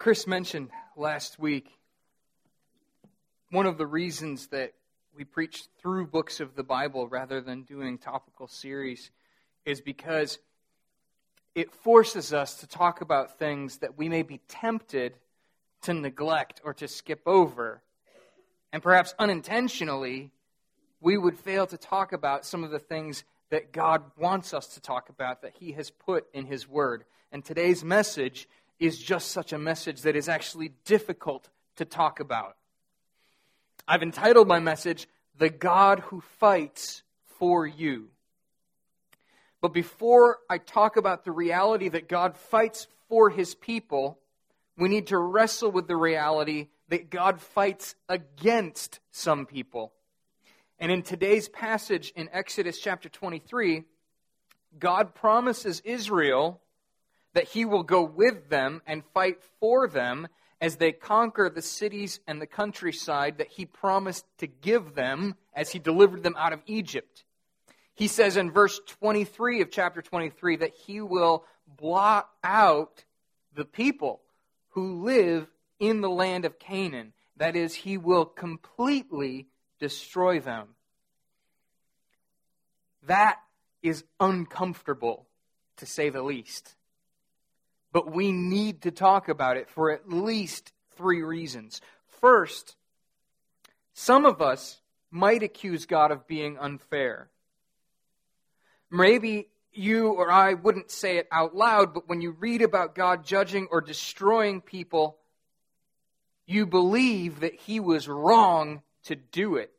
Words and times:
Chris 0.00 0.26
mentioned 0.26 0.70
last 0.96 1.38
week 1.38 1.78
one 3.50 3.66
of 3.66 3.76
the 3.76 3.86
reasons 3.86 4.46
that 4.46 4.72
we 5.14 5.24
preach 5.24 5.64
through 5.78 6.06
books 6.06 6.40
of 6.40 6.54
the 6.54 6.62
Bible 6.62 7.06
rather 7.06 7.42
than 7.42 7.64
doing 7.64 7.98
topical 7.98 8.48
series 8.48 9.10
is 9.66 9.82
because 9.82 10.38
it 11.54 11.70
forces 11.70 12.32
us 12.32 12.54
to 12.54 12.66
talk 12.66 13.02
about 13.02 13.38
things 13.38 13.76
that 13.80 13.98
we 13.98 14.08
may 14.08 14.22
be 14.22 14.40
tempted 14.48 15.18
to 15.82 15.92
neglect 15.92 16.62
or 16.64 16.72
to 16.72 16.88
skip 16.88 17.20
over. 17.26 17.82
And 18.72 18.82
perhaps 18.82 19.14
unintentionally, 19.18 20.30
we 21.02 21.18
would 21.18 21.38
fail 21.38 21.66
to 21.66 21.76
talk 21.76 22.14
about 22.14 22.46
some 22.46 22.64
of 22.64 22.70
the 22.70 22.78
things 22.78 23.22
that 23.50 23.70
God 23.70 24.02
wants 24.16 24.54
us 24.54 24.68
to 24.68 24.80
talk 24.80 25.10
about 25.10 25.42
that 25.42 25.52
He 25.60 25.72
has 25.72 25.90
put 25.90 26.26
in 26.32 26.46
His 26.46 26.66
Word. 26.66 27.04
And 27.32 27.44
today's 27.44 27.84
message 27.84 28.48
is 28.80 28.98
just 28.98 29.30
such 29.30 29.52
a 29.52 29.58
message 29.58 30.00
that 30.02 30.16
is 30.16 30.28
actually 30.28 30.72
difficult 30.84 31.50
to 31.76 31.84
talk 31.84 32.18
about. 32.18 32.56
I've 33.86 34.02
entitled 34.02 34.48
my 34.48 34.58
message, 34.58 35.06
The 35.38 35.50
God 35.50 36.00
Who 36.00 36.20
Fights 36.20 37.02
for 37.38 37.66
You. 37.66 38.08
But 39.60 39.74
before 39.74 40.38
I 40.48 40.58
talk 40.58 40.96
about 40.96 41.24
the 41.24 41.32
reality 41.32 41.88
that 41.90 42.08
God 42.08 42.36
fights 42.36 42.88
for 43.08 43.28
his 43.28 43.54
people, 43.54 44.18
we 44.78 44.88
need 44.88 45.08
to 45.08 45.18
wrestle 45.18 45.70
with 45.70 45.86
the 45.86 45.96
reality 45.96 46.68
that 46.88 47.10
God 47.10 47.40
fights 47.40 47.94
against 48.08 49.00
some 49.10 49.44
people. 49.44 49.92
And 50.78 50.90
in 50.90 51.02
today's 51.02 51.48
passage 51.50 52.12
in 52.16 52.30
Exodus 52.32 52.80
chapter 52.80 53.10
23, 53.10 53.84
God 54.78 55.14
promises 55.14 55.80
Israel 55.84 56.62
that 57.34 57.48
he 57.48 57.64
will 57.64 57.82
go 57.82 58.02
with 58.02 58.48
them 58.48 58.82
and 58.86 59.04
fight 59.14 59.38
for 59.60 59.88
them 59.88 60.28
as 60.60 60.76
they 60.76 60.92
conquer 60.92 61.48
the 61.48 61.62
cities 61.62 62.20
and 62.26 62.40
the 62.40 62.46
countryside 62.46 63.38
that 63.38 63.48
he 63.48 63.64
promised 63.64 64.26
to 64.38 64.46
give 64.46 64.94
them 64.94 65.34
as 65.54 65.70
he 65.70 65.78
delivered 65.78 66.22
them 66.22 66.34
out 66.36 66.52
of 66.52 66.60
Egypt. 66.66 67.24
He 67.94 68.08
says 68.08 68.36
in 68.36 68.50
verse 68.50 68.80
23 68.86 69.62
of 69.62 69.70
chapter 69.70 70.02
23 70.02 70.56
that 70.56 70.74
he 70.74 71.00
will 71.00 71.44
blot 71.66 72.28
out 72.42 73.04
the 73.54 73.64
people 73.64 74.20
who 74.70 75.02
live 75.04 75.46
in 75.78 76.00
the 76.00 76.10
land 76.10 76.44
of 76.44 76.58
Canaan. 76.58 77.12
That 77.36 77.56
is, 77.56 77.74
he 77.74 77.96
will 77.96 78.26
completely 78.26 79.46
destroy 79.78 80.40
them. 80.40 80.68
That 83.06 83.38
is 83.82 84.04
uncomfortable, 84.18 85.26
to 85.78 85.86
say 85.86 86.10
the 86.10 86.22
least. 86.22 86.76
But 87.92 88.12
we 88.12 88.32
need 88.32 88.82
to 88.82 88.90
talk 88.90 89.28
about 89.28 89.56
it 89.56 89.68
for 89.68 89.90
at 89.90 90.08
least 90.08 90.72
three 90.96 91.22
reasons. 91.22 91.80
First, 92.20 92.76
some 93.94 94.24
of 94.24 94.40
us 94.40 94.80
might 95.10 95.42
accuse 95.42 95.86
God 95.86 96.12
of 96.12 96.26
being 96.26 96.58
unfair. 96.58 97.28
Maybe 98.90 99.48
you 99.72 100.12
or 100.12 100.30
I 100.30 100.54
wouldn't 100.54 100.90
say 100.90 101.16
it 101.16 101.28
out 101.30 101.54
loud, 101.54 101.94
but 101.94 102.08
when 102.08 102.20
you 102.20 102.32
read 102.32 102.62
about 102.62 102.94
God 102.94 103.24
judging 103.24 103.68
or 103.70 103.80
destroying 103.80 104.60
people, 104.60 105.18
you 106.46 106.66
believe 106.66 107.40
that 107.40 107.54
he 107.54 107.80
was 107.80 108.08
wrong 108.08 108.82
to 109.04 109.16
do 109.16 109.56
it. 109.56 109.72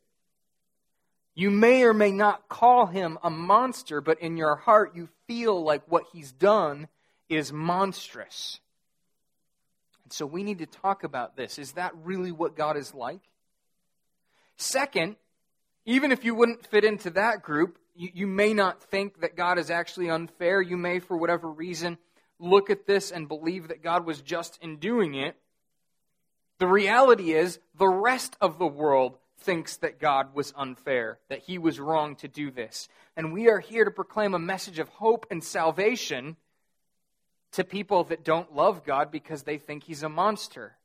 You 1.34 1.50
may 1.50 1.84
or 1.84 1.94
may 1.94 2.12
not 2.12 2.48
call 2.48 2.86
him 2.86 3.18
a 3.22 3.30
monster, 3.30 4.00
but 4.00 4.20
in 4.20 4.36
your 4.36 4.56
heart 4.56 4.94
you 4.94 5.08
feel 5.26 5.62
like 5.62 5.82
what 5.86 6.04
he's 6.12 6.32
done 6.32 6.88
is 7.32 7.52
monstrous. 7.52 8.60
And 10.04 10.12
so 10.12 10.26
we 10.26 10.42
need 10.42 10.58
to 10.58 10.66
talk 10.66 11.04
about 11.04 11.36
this. 11.36 11.58
Is 11.58 11.72
that 11.72 11.92
really 12.02 12.32
what 12.32 12.56
God 12.56 12.76
is 12.76 12.94
like? 12.94 13.22
Second, 14.56 15.16
even 15.84 16.12
if 16.12 16.24
you 16.24 16.34
wouldn't 16.34 16.66
fit 16.66 16.84
into 16.84 17.10
that 17.10 17.42
group, 17.42 17.78
you, 17.94 18.10
you 18.14 18.26
may 18.26 18.54
not 18.54 18.82
think 18.82 19.20
that 19.20 19.36
God 19.36 19.58
is 19.58 19.70
actually 19.70 20.10
unfair. 20.10 20.60
You 20.60 20.76
may, 20.76 20.98
for 20.98 21.16
whatever 21.16 21.50
reason, 21.50 21.98
look 22.38 22.70
at 22.70 22.86
this 22.86 23.10
and 23.10 23.28
believe 23.28 23.68
that 23.68 23.82
God 23.82 24.04
was 24.04 24.20
just 24.20 24.58
in 24.62 24.76
doing 24.76 25.14
it. 25.14 25.36
The 26.58 26.66
reality 26.66 27.32
is, 27.32 27.58
the 27.76 27.88
rest 27.88 28.36
of 28.40 28.58
the 28.58 28.66
world 28.66 29.18
thinks 29.38 29.78
that 29.78 29.98
God 29.98 30.34
was 30.34 30.52
unfair, 30.56 31.18
that 31.28 31.40
he 31.40 31.58
was 31.58 31.80
wrong 31.80 32.14
to 32.16 32.28
do 32.28 32.50
this. 32.50 32.88
And 33.16 33.32
we 33.32 33.48
are 33.48 33.58
here 33.58 33.84
to 33.84 33.90
proclaim 33.90 34.34
a 34.34 34.38
message 34.38 34.78
of 34.78 34.88
hope 34.88 35.26
and 35.30 35.42
salvation 35.42 36.36
to 37.52 37.64
people 37.64 38.04
that 38.04 38.24
don't 38.24 38.54
love 38.54 38.84
God 38.84 39.10
because 39.10 39.42
they 39.42 39.58
think 39.58 39.84
he's 39.84 40.02
a 40.02 40.08
monster. 40.08 40.76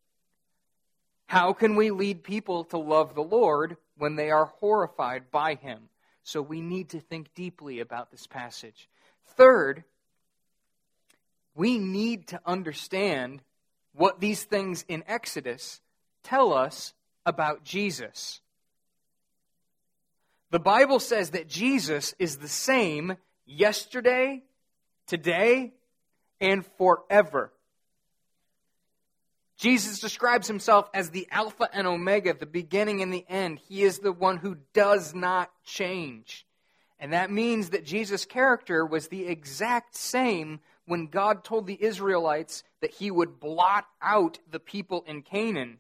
How 1.28 1.54
can 1.54 1.76
we 1.76 1.92
lead 1.92 2.24
people 2.24 2.64
to 2.66 2.78
love 2.78 3.16
the 3.16 3.22
Lord 3.22 3.78
when 3.98 4.16
they 4.16 4.32
are 4.32 4.46
horrified 4.60 5.32
by 5.32 5.56
him? 5.56 5.90
So 6.24 6.42
we 6.42 6.62
need 6.62 6.90
to 6.90 7.00
think 7.00 7.34
deeply 7.34 7.80
about 7.80 8.12
this 8.12 8.28
passage. 8.28 8.90
Third, 9.36 9.84
we 11.56 11.80
need 11.80 12.28
to 12.28 12.42
understand 12.46 13.42
what 13.94 14.20
these 14.20 14.44
things 14.44 14.86
in 14.88 15.04
Exodus 15.08 15.82
tell 16.24 16.54
us 16.54 16.94
about 17.26 17.64
Jesus. 17.64 18.42
The 20.52 20.60
Bible 20.60 21.00
says 21.00 21.32
that 21.32 21.50
Jesus 21.50 22.14
is 22.20 22.38
the 22.38 22.48
same 22.48 23.18
yesterday, 23.46 24.44
today, 25.08 25.74
and 26.40 26.66
forever. 26.78 27.52
Jesus 29.58 30.00
describes 30.00 30.48
himself 30.48 30.88
as 30.94 31.10
the 31.10 31.28
Alpha 31.32 31.68
and 31.74 31.88
Omega, 31.88 32.34
the 32.34 32.46
beginning 32.46 33.02
and 33.02 33.12
the 33.12 33.26
end. 33.28 33.60
He 33.68 33.84
is 33.84 34.00
the 34.00 34.12
one 34.12 34.38
who 34.38 34.58
does 34.74 35.16
not 35.16 35.50
change. 35.66 36.46
And 37.00 37.14
that 37.14 37.32
means 37.32 37.72
that 37.72 37.86
Jesus' 37.86 38.26
character 38.26 38.86
was 38.86 39.08
the 39.08 39.28
exact 39.28 39.96
same 39.96 40.60
when 40.86 41.08
God 41.08 41.44
told 41.44 41.66
the 41.66 41.84
Israelites 41.84 42.64
that 42.82 42.94
he 42.94 43.12
would 43.12 43.40
blot 43.40 43.86
out 44.02 44.40
the 44.50 44.60
people 44.60 45.04
in 45.08 45.22
Canaan. 45.22 45.80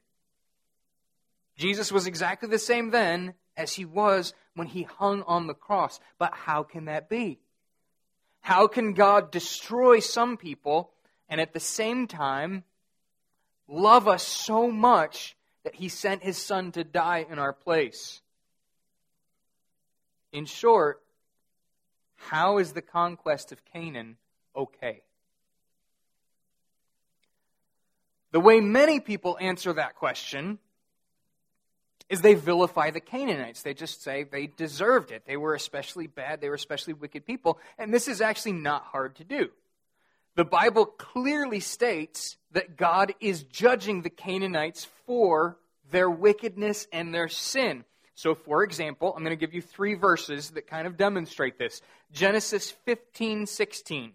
Jesus 1.55 1.91
was 1.91 2.07
exactly 2.07 2.49
the 2.49 2.59
same 2.59 2.91
then 2.91 3.33
as 3.55 3.73
he 3.73 3.85
was 3.85 4.33
when 4.55 4.67
he 4.67 4.83
hung 4.83 5.23
on 5.23 5.47
the 5.47 5.53
cross. 5.53 5.99
But 6.19 6.33
how 6.33 6.63
can 6.63 6.85
that 6.85 7.09
be? 7.09 7.39
How 8.47 8.67
can 8.67 8.93
God 8.93 9.29
destroy 9.29 9.99
some 9.99 10.37
people 10.37 10.93
and 11.27 11.41
at 11.41 11.51
the 11.51 11.59
same 11.59 12.07
time 12.07 12.63
love 13.67 14.07
us 14.07 14.23
so 14.23 14.71
much 14.71 15.35
that 15.65 15.75
he 15.75 15.89
sent 15.89 16.23
his 16.23 16.37
son 16.37 16.71
to 16.71 16.85
die 16.85 17.25
in 17.29 17.39
our 17.39 17.51
place. 17.51 18.21
In 20.31 20.45
short, 20.45 21.03
how 22.15 22.59
is 22.59 22.71
the 22.71 22.81
conquest 22.81 23.51
of 23.51 23.65
Canaan 23.65 24.15
okay? 24.55 25.01
The 28.31 28.39
way 28.39 28.61
many 28.61 29.01
people 29.01 29.37
answer 29.41 29.73
that 29.73 29.95
question 29.95 30.57
is 32.09 32.21
they 32.21 32.35
vilify 32.35 32.91
the 32.91 33.01
Canaanites. 33.01 33.61
They 33.61 33.73
just 33.73 34.01
say 34.01 34.23
they 34.23 34.47
deserved 34.47 35.11
it. 35.11 35.23
They 35.25 35.37
were 35.37 35.53
especially 35.53 36.07
bad, 36.07 36.41
they 36.41 36.49
were 36.49 36.55
especially 36.55 36.93
wicked 36.93 37.25
people. 37.25 37.59
And 37.77 37.93
this 37.93 38.07
is 38.07 38.21
actually 38.21 38.53
not 38.53 38.83
hard 38.83 39.15
to 39.17 39.23
do. 39.23 39.49
The 40.35 40.45
Bible 40.45 40.85
clearly 40.85 41.59
states 41.59 42.37
that 42.51 42.77
God 42.77 43.13
is 43.19 43.43
judging 43.43 44.03
the 44.03 44.09
Canaanites 44.09 44.87
for 45.05 45.57
their 45.91 46.09
wickedness 46.09 46.87
and 46.93 47.13
their 47.13 47.27
sin. 47.27 47.83
So, 48.13 48.35
for 48.35 48.63
example, 48.63 49.13
I'm 49.15 49.23
going 49.23 49.35
to 49.35 49.39
give 49.39 49.53
you 49.53 49.61
three 49.61 49.95
verses 49.95 50.51
that 50.51 50.67
kind 50.67 50.87
of 50.87 50.97
demonstrate 50.97 51.59
this. 51.59 51.81
Genesis 52.11 52.71
15 52.85 53.45
16. 53.45 54.13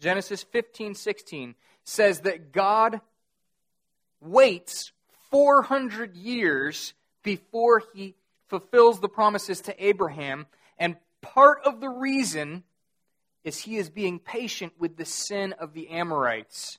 Genesis 0.00 0.42
15 0.42 0.94
16 0.94 1.54
says 1.84 2.20
that 2.20 2.52
God 2.52 3.00
waits 4.20 4.92
400 5.30 6.14
years 6.16 6.94
before 7.24 7.82
he 7.92 8.14
fulfills 8.46 9.00
the 9.00 9.08
promises 9.08 9.60
to 9.62 9.84
Abraham. 9.84 10.46
And 10.78 10.94
part 11.20 11.58
of 11.64 11.80
the 11.80 11.88
reason 11.88 12.62
is 13.42 13.58
he 13.58 13.76
is 13.76 13.90
being 13.90 14.20
patient 14.20 14.74
with 14.78 14.96
the 14.96 15.04
sin 15.04 15.52
of 15.54 15.74
the 15.74 15.88
Amorites. 15.88 16.78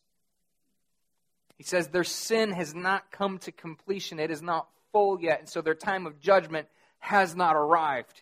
He 1.58 1.64
says 1.64 1.90
their 1.90 2.06
sin 2.06 2.52
has 2.52 2.74
not 2.74 3.12
come 3.12 3.38
to 3.40 3.52
completion, 3.52 4.20
it 4.20 4.32
is 4.32 4.42
not 4.42 4.68
full 4.92 5.22
yet, 5.22 5.40
and 5.40 5.50
so 5.50 5.62
their 5.62 5.76
time 5.76 6.06
of 6.06 6.22
judgment 6.22 6.68
has 7.00 7.36
not 7.36 7.56
arrived. 7.56 8.22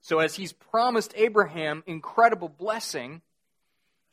So, 0.00 0.18
as 0.18 0.34
he's 0.34 0.52
promised 0.52 1.12
Abraham 1.16 1.84
incredible 1.86 2.48
blessing, 2.48 3.22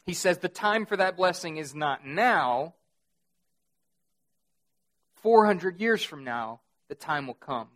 he 0.05 0.13
says 0.13 0.37
the 0.37 0.49
time 0.49 0.85
for 0.85 0.97
that 0.97 1.17
blessing 1.17 1.57
is 1.57 1.73
not 1.73 2.05
now. 2.05 2.73
400 5.23 5.81
years 5.81 6.03
from 6.03 6.23
now, 6.23 6.61
the 6.89 6.95
time 6.95 7.27
will 7.27 7.33
come. 7.35 7.69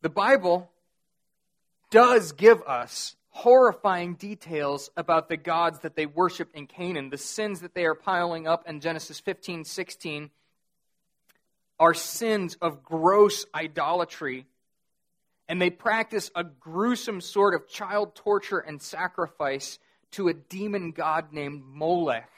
The 0.00 0.08
Bible 0.08 0.70
does 1.90 2.32
give 2.32 2.62
us 2.62 3.14
horrifying 3.28 4.14
details 4.14 4.90
about 4.96 5.28
the 5.28 5.36
gods 5.36 5.80
that 5.80 5.96
they 5.96 6.06
worshiped 6.06 6.54
in 6.54 6.66
Canaan, 6.66 7.10
the 7.10 7.18
sins 7.18 7.60
that 7.60 7.74
they 7.74 7.84
are 7.84 7.94
piling 7.94 8.46
up 8.46 8.68
in 8.68 8.80
Genesis 8.80 9.20
15 9.20 9.64
16 9.64 10.30
are 11.78 11.94
sins 11.94 12.56
of 12.60 12.82
gross 12.82 13.44
idolatry. 13.54 14.46
And 15.48 15.60
they 15.60 15.70
practice 15.70 16.30
a 16.34 16.44
gruesome 16.44 17.20
sort 17.20 17.54
of 17.54 17.68
child 17.68 18.14
torture 18.14 18.60
and 18.60 18.80
sacrifice 18.80 19.78
to 20.12 20.28
a 20.28 20.34
demon 20.34 20.92
god 20.92 21.32
named 21.32 21.62
Molech. 21.64 22.30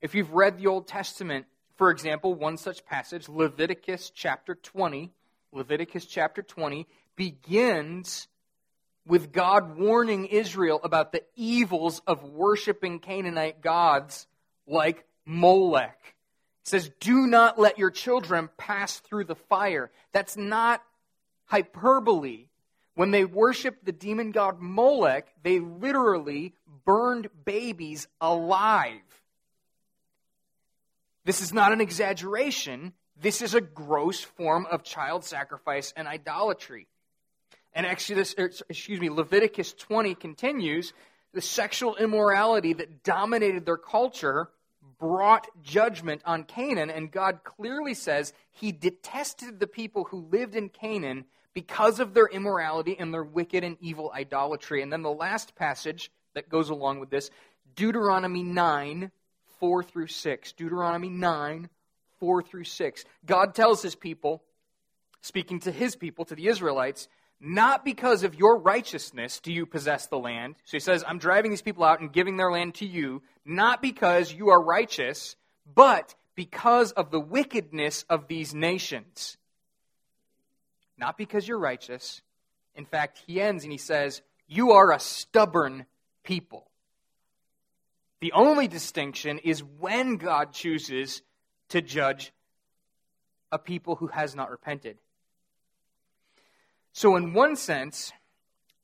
If 0.00 0.14
you've 0.14 0.32
read 0.32 0.58
the 0.58 0.66
Old 0.66 0.88
Testament, 0.88 1.46
for 1.78 1.92
example, 1.92 2.34
one 2.34 2.56
such 2.56 2.84
passage, 2.84 3.28
Leviticus 3.28 4.10
chapter 4.10 4.56
20, 4.56 5.12
Leviticus 5.52 6.06
chapter 6.06 6.42
20 6.42 6.88
begins 7.14 8.26
with 9.06 9.32
God 9.32 9.78
warning 9.78 10.26
Israel 10.26 10.80
about 10.82 11.12
the 11.12 11.22
evils 11.36 12.02
of 12.04 12.24
worshiping 12.24 12.98
Canaanite 12.98 13.62
gods 13.62 14.26
like 14.66 15.06
Molech. 15.24 15.98
It 16.62 16.68
says, 16.68 16.90
Do 16.98 17.28
not 17.28 17.60
let 17.60 17.78
your 17.78 17.92
children 17.92 18.50
pass 18.58 18.98
through 18.98 19.24
the 19.24 19.36
fire. 19.36 19.92
That's 20.12 20.36
not 20.36 20.82
hyperbole. 21.46 22.46
When 22.96 23.12
they 23.12 23.24
worshiped 23.24 23.84
the 23.84 23.92
demon 23.92 24.32
god 24.32 24.60
Molech, 24.60 25.32
they 25.44 25.60
literally 25.60 26.54
burned 26.84 27.28
babies 27.44 28.08
alive. 28.20 29.00
This 31.28 31.42
is 31.42 31.52
not 31.52 31.74
an 31.74 31.82
exaggeration. 31.82 32.94
This 33.20 33.42
is 33.42 33.52
a 33.52 33.60
gross 33.60 34.22
form 34.22 34.66
of 34.70 34.82
child 34.82 35.24
sacrifice 35.24 35.92
and 35.94 36.08
idolatry. 36.08 36.86
And 37.74 37.84
Exodus, 37.84 38.34
er, 38.38 38.50
excuse 38.70 38.98
me, 38.98 39.10
Leviticus 39.10 39.74
20 39.74 40.14
continues 40.14 40.94
the 41.34 41.42
sexual 41.42 41.96
immorality 41.96 42.72
that 42.72 43.02
dominated 43.02 43.66
their 43.66 43.76
culture 43.76 44.48
brought 44.98 45.46
judgment 45.62 46.22
on 46.24 46.44
Canaan, 46.44 46.88
and 46.88 47.12
God 47.12 47.40
clearly 47.44 47.92
says 47.92 48.32
he 48.50 48.72
detested 48.72 49.60
the 49.60 49.66
people 49.66 50.04
who 50.04 50.30
lived 50.32 50.56
in 50.56 50.70
Canaan 50.70 51.26
because 51.52 52.00
of 52.00 52.14
their 52.14 52.28
immorality 52.28 52.96
and 52.98 53.12
their 53.12 53.22
wicked 53.22 53.64
and 53.64 53.76
evil 53.82 54.10
idolatry. 54.14 54.80
And 54.80 54.90
then 54.90 55.02
the 55.02 55.10
last 55.10 55.54
passage 55.56 56.10
that 56.32 56.48
goes 56.48 56.70
along 56.70 57.00
with 57.00 57.10
this 57.10 57.30
Deuteronomy 57.74 58.42
9, 58.42 59.12
4 59.60 59.82
through 59.82 60.08
6. 60.08 60.52
Deuteronomy 60.52 61.08
9, 61.08 61.68
4 62.20 62.42
through 62.42 62.64
6. 62.64 63.04
God 63.26 63.54
tells 63.54 63.82
his 63.82 63.94
people, 63.94 64.42
speaking 65.20 65.60
to 65.60 65.72
his 65.72 65.96
people, 65.96 66.24
to 66.26 66.34
the 66.34 66.48
Israelites, 66.48 67.08
not 67.40 67.84
because 67.84 68.24
of 68.24 68.34
your 68.34 68.58
righteousness 68.58 69.38
do 69.40 69.52
you 69.52 69.64
possess 69.64 70.06
the 70.06 70.18
land. 70.18 70.56
So 70.64 70.76
he 70.76 70.80
says, 70.80 71.04
I'm 71.06 71.18
driving 71.18 71.50
these 71.50 71.62
people 71.62 71.84
out 71.84 72.00
and 72.00 72.12
giving 72.12 72.36
their 72.36 72.50
land 72.50 72.74
to 72.76 72.86
you, 72.86 73.22
not 73.44 73.80
because 73.80 74.32
you 74.32 74.50
are 74.50 74.62
righteous, 74.62 75.36
but 75.72 76.14
because 76.34 76.92
of 76.92 77.10
the 77.10 77.20
wickedness 77.20 78.04
of 78.08 78.26
these 78.26 78.54
nations. 78.54 79.36
Not 80.96 81.16
because 81.16 81.46
you're 81.46 81.58
righteous. 81.58 82.22
In 82.74 82.84
fact, 82.84 83.22
he 83.26 83.40
ends 83.40 83.62
and 83.62 83.72
he 83.72 83.78
says, 83.78 84.22
You 84.48 84.72
are 84.72 84.92
a 84.92 84.98
stubborn 84.98 85.86
people. 86.24 86.67
The 88.20 88.32
only 88.32 88.66
distinction 88.66 89.38
is 89.38 89.62
when 89.62 90.16
God 90.16 90.52
chooses 90.52 91.22
to 91.68 91.80
judge 91.80 92.32
a 93.52 93.58
people 93.58 93.96
who 93.96 94.08
has 94.08 94.34
not 94.34 94.50
repented. 94.50 94.98
So, 96.92 97.16
in 97.16 97.32
one 97.32 97.54
sense, 97.54 98.12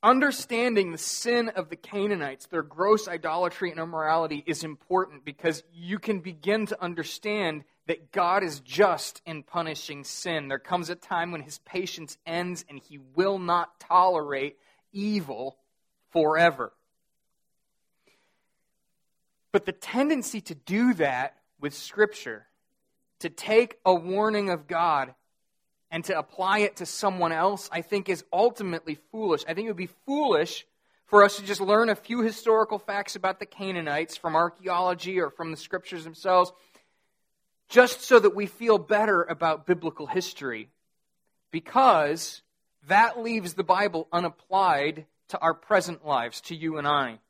understanding 0.03 0.93
the 0.93 0.99
sin 0.99 1.49
of 1.49 1.69
the 1.69 1.77
Canaanites, 1.77 2.47
their 2.47 2.63
gross 2.63 3.09
idolatry 3.09 3.71
and 3.71 3.81
immorality, 3.81 4.45
is 4.47 4.63
important 4.63 5.25
because 5.25 5.65
you 5.73 5.99
can 5.99 6.21
begin 6.21 6.67
to 6.67 6.81
understand 6.81 7.65
that 7.87 8.13
God 8.13 8.45
is 8.45 8.61
just 8.61 9.21
in 9.27 9.43
punishing 9.43 10.05
sin. 10.05 10.49
There 10.49 10.59
comes 10.59 10.91
a 10.91 10.95
time 10.95 11.33
when 11.33 11.43
his 11.43 11.59
patience 11.59 12.17
ends 12.25 12.65
and 12.69 12.79
he 12.79 12.99
will 13.15 13.39
not 13.39 13.81
tolerate 13.81 14.59
evil 14.93 15.59
forever. 16.13 16.73
But 19.55 19.67
the 19.67 19.73
tendency 19.73 20.41
to 20.41 20.55
do 20.57 20.95
that 20.95 21.37
with 21.61 21.75
Scripture, 21.75 22.49
to 23.21 23.29
take 23.29 23.79
a 23.85 23.95
warning 23.95 24.51
of 24.51 24.67
God 24.67 25.15
and 25.93 26.03
to 26.07 26.19
apply 26.19 26.59
it 26.59 26.79
to 26.79 26.87
someone 26.87 27.31
else, 27.31 27.69
I 27.71 27.81
think 27.83 28.09
is 28.09 28.25
ultimately 28.33 28.99
foolish. 29.13 29.45
I 29.47 29.55
think 29.55 29.67
it 29.67 29.71
would 29.71 29.77
be 29.77 29.91
foolish 30.07 30.67
for 31.05 31.23
us 31.23 31.37
to 31.37 31.45
just 31.45 31.61
learn 31.61 31.89
a 31.89 31.95
few 31.95 32.23
historical 32.23 32.81
facts 32.81 33.15
about 33.15 33.39
the 33.39 33.47
Canaanites 33.47 34.17
from 34.17 34.35
archaeology 34.35 35.21
or 35.21 35.31
from 35.31 35.53
the 35.53 35.57
scriptures 35.57 36.03
themselves 36.03 36.51
just 37.69 38.01
so 38.01 38.19
that 38.19 38.35
we 38.35 38.47
feel 38.47 38.79
better 38.79 39.23
about 39.23 39.69
biblical 39.69 40.09
history. 40.09 40.69
Because 41.53 42.43
that 42.89 43.23
leaves 43.23 43.55
the 43.55 43.63
Bible 43.63 44.09
unapplied 44.11 45.07
to 45.29 45.39
our 45.39 45.55
present 45.55 46.05
lives, 46.05 46.41
to 46.41 46.57
you 46.57 46.77
and 46.77 46.89
I. 46.89 47.21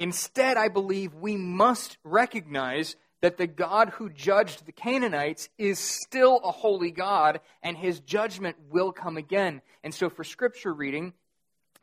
Instead, 0.00 0.56
I 0.56 0.68
believe 0.68 1.14
we 1.14 1.36
must 1.36 1.98
recognize 2.02 2.96
that 3.20 3.36
the 3.36 3.46
God 3.46 3.90
who 3.90 4.08
judged 4.08 4.64
the 4.64 4.72
Canaanites 4.72 5.50
is 5.58 5.78
still 5.78 6.40
a 6.42 6.50
holy 6.50 6.90
God, 6.90 7.40
and 7.62 7.76
his 7.76 8.00
judgment 8.00 8.56
will 8.70 8.92
come 8.92 9.18
again. 9.18 9.60
And 9.84 9.94
so 9.94 10.08
for 10.08 10.24
scripture 10.24 10.72
reading, 10.72 11.12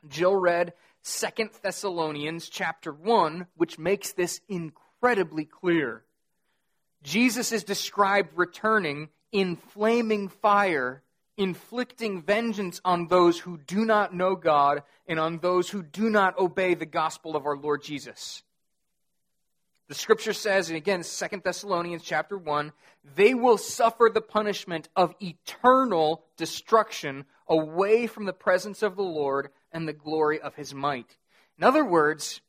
Jill 0.08 0.34
read 0.34 0.74
Second 1.02 1.50
Thessalonians 1.62 2.48
chapter 2.48 2.92
1, 2.92 3.46
which 3.56 3.78
makes 3.78 4.12
this 4.12 4.40
incredibly 4.48 5.44
clear. 5.44 6.02
Jesus 7.04 7.52
is 7.52 7.62
described 7.62 8.30
returning 8.34 9.10
in 9.30 9.54
flaming 9.54 10.28
fire, 10.28 11.02
inflicting 11.38 12.20
vengeance 12.20 12.80
on 12.84 13.06
those 13.06 13.38
who 13.38 13.56
do 13.56 13.84
not 13.84 14.12
know 14.12 14.34
God 14.34 14.82
and 15.06 15.18
on 15.18 15.38
those 15.38 15.70
who 15.70 15.82
do 15.82 16.10
not 16.10 16.38
obey 16.38 16.74
the 16.74 16.84
gospel 16.84 17.36
of 17.36 17.46
our 17.46 17.56
Lord 17.56 17.82
Jesus. 17.82 18.42
The 19.86 19.94
scripture 19.94 20.34
says, 20.34 20.68
and 20.68 20.76
again, 20.76 21.02
Second 21.02 21.44
Thessalonians 21.44 22.02
chapter 22.02 22.36
1, 22.36 22.72
they 23.16 23.32
will 23.32 23.56
suffer 23.56 24.10
the 24.12 24.20
punishment 24.20 24.90
of 24.94 25.14
eternal 25.22 26.24
destruction 26.36 27.24
away 27.48 28.06
from 28.06 28.26
the 28.26 28.34
presence 28.34 28.82
of 28.82 28.96
the 28.96 29.02
Lord 29.02 29.48
and 29.72 29.88
the 29.88 29.94
glory 29.94 30.40
of 30.40 30.56
his 30.56 30.74
might. 30.74 31.16
In 31.56 31.64
other 31.64 31.84
words, 31.84 32.42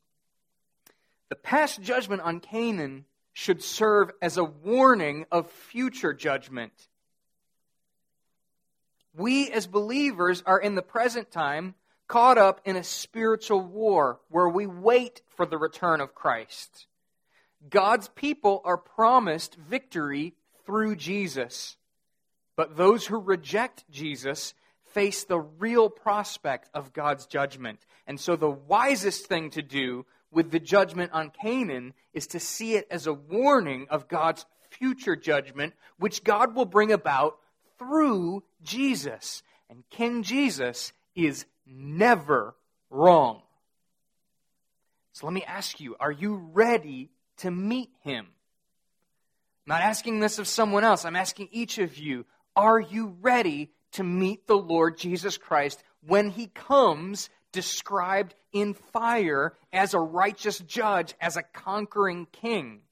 the 1.30 1.36
past 1.36 1.80
judgment 1.80 2.20
on 2.22 2.40
Canaan 2.40 3.06
should 3.32 3.62
serve 3.62 4.10
as 4.20 4.36
a 4.36 4.44
warning 4.44 5.24
of 5.32 5.50
future 5.50 6.12
judgment. 6.12 6.72
We 9.14 9.50
as 9.50 9.66
believers 9.66 10.42
are 10.46 10.60
in 10.60 10.74
the 10.74 10.82
present 10.82 11.30
time 11.30 11.74
caught 12.06 12.38
up 12.38 12.60
in 12.64 12.76
a 12.76 12.84
spiritual 12.84 13.60
war 13.60 14.20
where 14.28 14.48
we 14.48 14.66
wait 14.66 15.22
for 15.28 15.46
the 15.46 15.58
return 15.58 16.00
of 16.00 16.14
Christ. 16.14 16.86
God's 17.68 18.08
people 18.08 18.62
are 18.64 18.76
promised 18.76 19.54
victory 19.56 20.34
through 20.64 20.96
Jesus. 20.96 21.76
But 22.56 22.76
those 22.76 23.06
who 23.06 23.18
reject 23.18 23.84
Jesus 23.90 24.54
face 24.92 25.24
the 25.24 25.38
real 25.38 25.88
prospect 25.88 26.68
of 26.74 26.92
God's 26.92 27.26
judgment. 27.26 27.86
And 28.06 28.18
so 28.18 28.36
the 28.36 28.50
wisest 28.50 29.26
thing 29.26 29.50
to 29.50 29.62
do 29.62 30.04
with 30.32 30.50
the 30.50 30.60
judgment 30.60 31.12
on 31.12 31.30
Canaan 31.30 31.94
is 32.12 32.26
to 32.28 32.40
see 32.40 32.74
it 32.74 32.86
as 32.90 33.06
a 33.06 33.12
warning 33.12 33.86
of 33.90 34.08
God's 34.08 34.46
future 34.68 35.16
judgment, 35.16 35.74
which 35.98 36.24
God 36.24 36.54
will 36.54 36.64
bring 36.64 36.92
about 36.92 37.38
through 37.80 38.44
Jesus. 38.62 39.42
And 39.68 39.82
King 39.90 40.22
Jesus 40.22 40.92
is 41.16 41.46
never 41.66 42.54
wrong. 42.90 43.42
So 45.12 45.26
let 45.26 45.32
me 45.32 45.44
ask 45.44 45.80
you 45.80 45.96
are 45.98 46.12
you 46.12 46.36
ready 46.52 47.10
to 47.38 47.50
meet 47.50 47.90
him. 48.02 48.26
I'm 49.66 49.74
not 49.74 49.82
asking 49.82 50.20
this 50.20 50.38
of 50.38 50.46
someone 50.46 50.84
else. 50.84 51.04
I'm 51.04 51.16
asking 51.16 51.48
each 51.50 51.78
of 51.78 51.98
you 51.98 52.26
are 52.56 52.80
you 52.80 53.16
ready 53.20 53.70
to 53.92 54.02
meet 54.02 54.46
the 54.46 54.56
Lord 54.56 54.98
Jesus 54.98 55.38
Christ 55.38 55.82
when 56.06 56.30
he 56.30 56.48
comes 56.48 57.30
described 57.52 58.34
in 58.52 58.74
fire 58.74 59.54
as 59.72 59.94
a 59.94 60.00
righteous 60.00 60.58
judge, 60.58 61.14
as 61.20 61.36
a 61.36 61.42
conquering 61.42 62.26
king? 62.32 62.82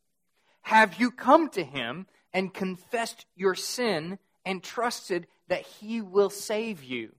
Have 0.62 1.00
you 1.00 1.10
come 1.10 1.48
to 1.50 1.64
him 1.64 2.06
and 2.32 2.52
confessed 2.52 3.26
your 3.34 3.54
sin 3.54 4.18
and 4.48 4.62
trusted 4.62 5.26
that 5.48 5.60
he 5.60 6.00
will 6.00 6.30
save 6.30 6.82
you? 6.82 7.12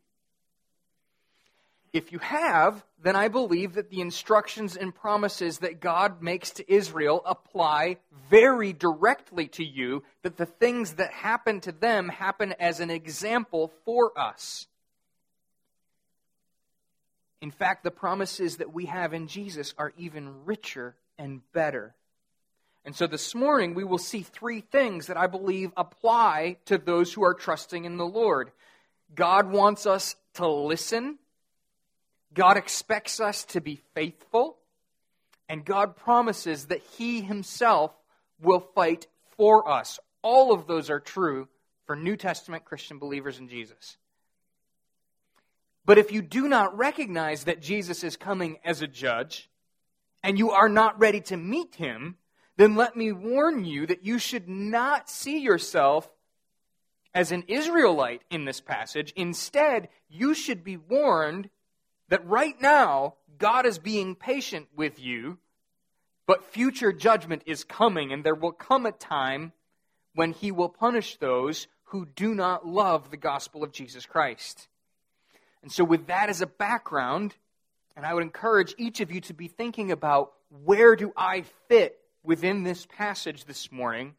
If 1.94 2.12
you 2.12 2.18
have, 2.20 2.84
then 3.02 3.16
I 3.16 3.28
believe 3.28 3.74
that 3.74 3.92
the 3.92 4.02
instructions 4.02 4.76
and 4.76 4.94
promises 4.94 5.60
that 5.60 5.80
God 5.80 6.24
makes 6.24 6.50
to 6.52 6.72
Israel 6.72 7.22
apply 7.26 7.98
very 8.32 8.74
directly 8.74 9.48
to 9.50 9.64
you, 9.64 10.04
that 10.24 10.38
the 10.38 10.48
things 10.48 10.94
that 10.96 11.12
happen 11.12 11.62
to 11.62 11.72
them 11.72 12.10
happen 12.10 12.56
as 12.60 12.80
an 12.80 12.90
example 12.90 13.72
for 13.86 14.12
us. 14.20 14.68
In 17.42 17.52
fact, 17.52 17.84
the 17.84 17.92
promises 17.92 18.58
that 18.58 18.74
we 18.74 18.86
have 18.86 19.14
in 19.14 19.28
Jesus 19.28 19.76
are 19.78 19.94
even 19.98 20.46
richer 20.46 20.96
and 21.18 21.42
better. 21.54 21.94
And 22.86 22.96
so 22.96 23.08
this 23.08 23.36
morning 23.36 23.74
we 23.74 23.84
will 23.84 23.98
see 23.98 24.22
three 24.22 24.62
things 24.62 25.08
that 25.08 25.18
I 25.18 25.28
believe 25.28 25.72
apply 25.78 26.58
to 26.66 26.78
those 26.78 27.14
who 27.14 27.24
are 27.24 27.34
trusting 27.34 27.86
in 27.86 27.98
the 27.98 28.06
Lord. 28.06 28.52
God 29.14 29.52
wants 29.52 29.86
us 29.86 30.16
to 30.36 30.48
listen, 30.48 31.18
God 32.34 32.58
expects 32.58 33.20
us 33.20 33.44
to 33.46 33.62
be 33.62 33.82
faithful, 33.94 34.58
and 35.48 35.66
God 35.66 35.96
promises 35.96 36.68
that 36.68 36.82
He 36.98 37.22
Himself 37.22 37.92
will 38.42 38.60
fight 38.60 39.08
for 39.36 39.70
us. 39.70 40.00
All 40.22 40.54
of 40.54 40.68
those 40.68 40.90
are 40.90 41.00
true 41.00 41.48
for 41.86 41.96
New 41.96 42.16
Testament 42.16 42.66
Christian 42.66 43.00
believers 43.00 43.40
in 43.40 43.50
Jesus. 43.50 43.98
But 45.86 45.98
if 45.98 46.12
you 46.12 46.22
do 46.22 46.48
not 46.48 46.78
recognize 46.78 47.46
that 47.46 47.62
Jesus 47.62 48.04
is 48.04 48.16
coming 48.16 48.60
as 48.64 48.84
a 48.84 48.88
judge, 48.88 49.50
and 50.22 50.38
you 50.38 50.52
are 50.52 50.70
not 50.70 51.00
ready 51.00 51.22
to 51.22 51.38
meet 51.38 51.74
him, 51.74 52.18
then 52.60 52.76
let 52.76 52.94
me 52.98 53.14
warn 53.14 53.64
you 53.64 53.88
that 53.88 54.04
you 54.04 54.20
should 54.20 54.50
not 54.50 55.10
see 55.10 55.40
yourself 55.40 56.10
as 57.14 57.32
an 57.32 57.46
Israelite 57.48 58.22
in 58.30 58.44
this 58.44 58.60
passage. 58.60 59.14
Instead, 59.16 59.88
you 60.10 60.34
should 60.34 60.62
be 60.62 60.76
warned 60.76 61.50
that 62.10 62.28
right 62.28 62.62
now, 62.62 63.14
God 63.38 63.66
is 63.66 63.80
being 63.80 64.14
patient 64.14 64.68
with 64.76 65.00
you, 65.00 65.38
but 66.28 66.52
future 66.52 66.92
judgment 66.92 67.44
is 67.46 67.64
coming, 67.64 68.12
and 68.12 68.26
there 68.26 68.36
will 68.36 68.52
come 68.52 68.86
a 68.86 68.92
time 68.92 69.54
when 70.14 70.34
he 70.34 70.52
will 70.52 70.68
punish 70.68 71.16
those 71.16 71.68
who 71.86 72.06
do 72.08 72.36
not 72.36 72.68
love 72.68 73.10
the 73.10 73.16
gospel 73.16 73.64
of 73.64 73.72
Jesus 73.72 74.06
Christ. 74.06 74.68
And 75.62 75.72
so, 75.72 75.86
with 75.86 76.08
that 76.08 76.28
as 76.28 76.42
a 76.42 76.46
background, 76.46 77.36
and 77.96 78.06
I 78.06 78.14
would 78.14 78.24
encourage 78.24 78.76
each 78.78 79.00
of 79.00 79.14
you 79.14 79.22
to 79.22 79.34
be 79.34 79.48
thinking 79.48 79.94
about 79.94 80.34
where 80.66 80.98
do 80.98 81.14
I 81.16 81.46
fit 81.70 81.99
within 82.24 82.64
this 82.64 82.86
passage 82.86 83.46
this 83.46 83.72
morning, 83.72 84.16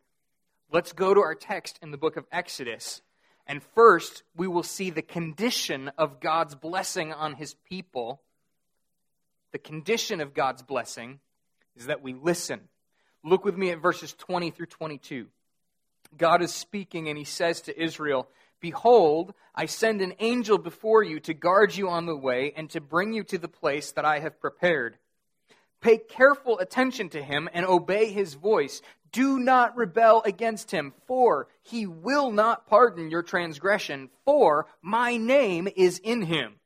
let's 0.73 0.92
go 0.92 1.12
to 1.12 1.21
our 1.21 1.35
text 1.35 1.78
in 1.83 1.90
the 1.90 1.99
book 1.99 2.16
of 2.16 2.26
Exodus. 2.33 3.02
And 3.47 3.62
first, 3.75 4.23
we 4.37 4.47
will 4.47 4.62
see 4.62 4.90
the 4.90 5.02
condition 5.02 5.90
of 5.99 6.21
God's 6.21 6.54
blessing 6.54 7.12
on 7.12 7.35
his 7.35 7.54
people. 7.69 8.21
The 9.52 9.59
condition 9.59 10.21
of 10.21 10.35
God's 10.35 10.62
blessing 10.62 11.21
is 11.76 11.87
that 11.87 12.02
we 12.02 12.14
listen. 12.14 12.61
Look 13.25 13.45
with 13.45 13.57
me 13.57 13.71
at 13.71 13.83
verses 13.83 14.12
20 14.14 14.50
through 14.50 14.66
22. 14.66 15.26
God 16.16 16.42
is 16.42 16.52
speaking, 16.52 17.09
and 17.09 17.19
he 17.19 17.25
says 17.25 17.61
to 17.62 17.83
Israel, 17.83 18.28
Behold, 18.61 19.35
I 19.54 19.66
send 19.66 20.00
an 20.00 20.14
angel 20.19 20.59
before 20.59 21.02
you 21.02 21.21
to 21.21 21.35
guard 21.35 21.75
you 21.75 21.88
on 21.88 22.07
the 22.07 22.16
way 22.16 22.52
and 22.57 22.69
to 22.71 22.80
bring 22.80 23.12
you 23.12 23.25
to 23.25 23.38
the 23.38 23.49
place 23.49 23.92
that 23.92 24.04
I 24.04 24.21
have 24.21 24.40
prepared. 24.40 24.97
Pay 25.80 25.99
careful 25.99 26.58
attention 26.58 27.08
to 27.10 27.22
him 27.22 27.49
and 27.52 27.64
obey 27.64 28.10
his 28.12 28.34
voice. 28.34 28.82
Do 29.12 29.38
not 29.38 29.76
rebel 29.76 30.22
against 30.25 30.70
him, 30.70 30.92
for 31.06 31.49
he 31.62 31.87
will 31.87 32.30
not 32.30 32.66
pardon 32.66 33.10
your 33.10 33.22
transgression, 33.22 34.10
for 34.25 34.66
my 34.82 35.16
name 35.16 35.68
is 35.75 35.99
in 35.99 36.22
him. 36.22 36.56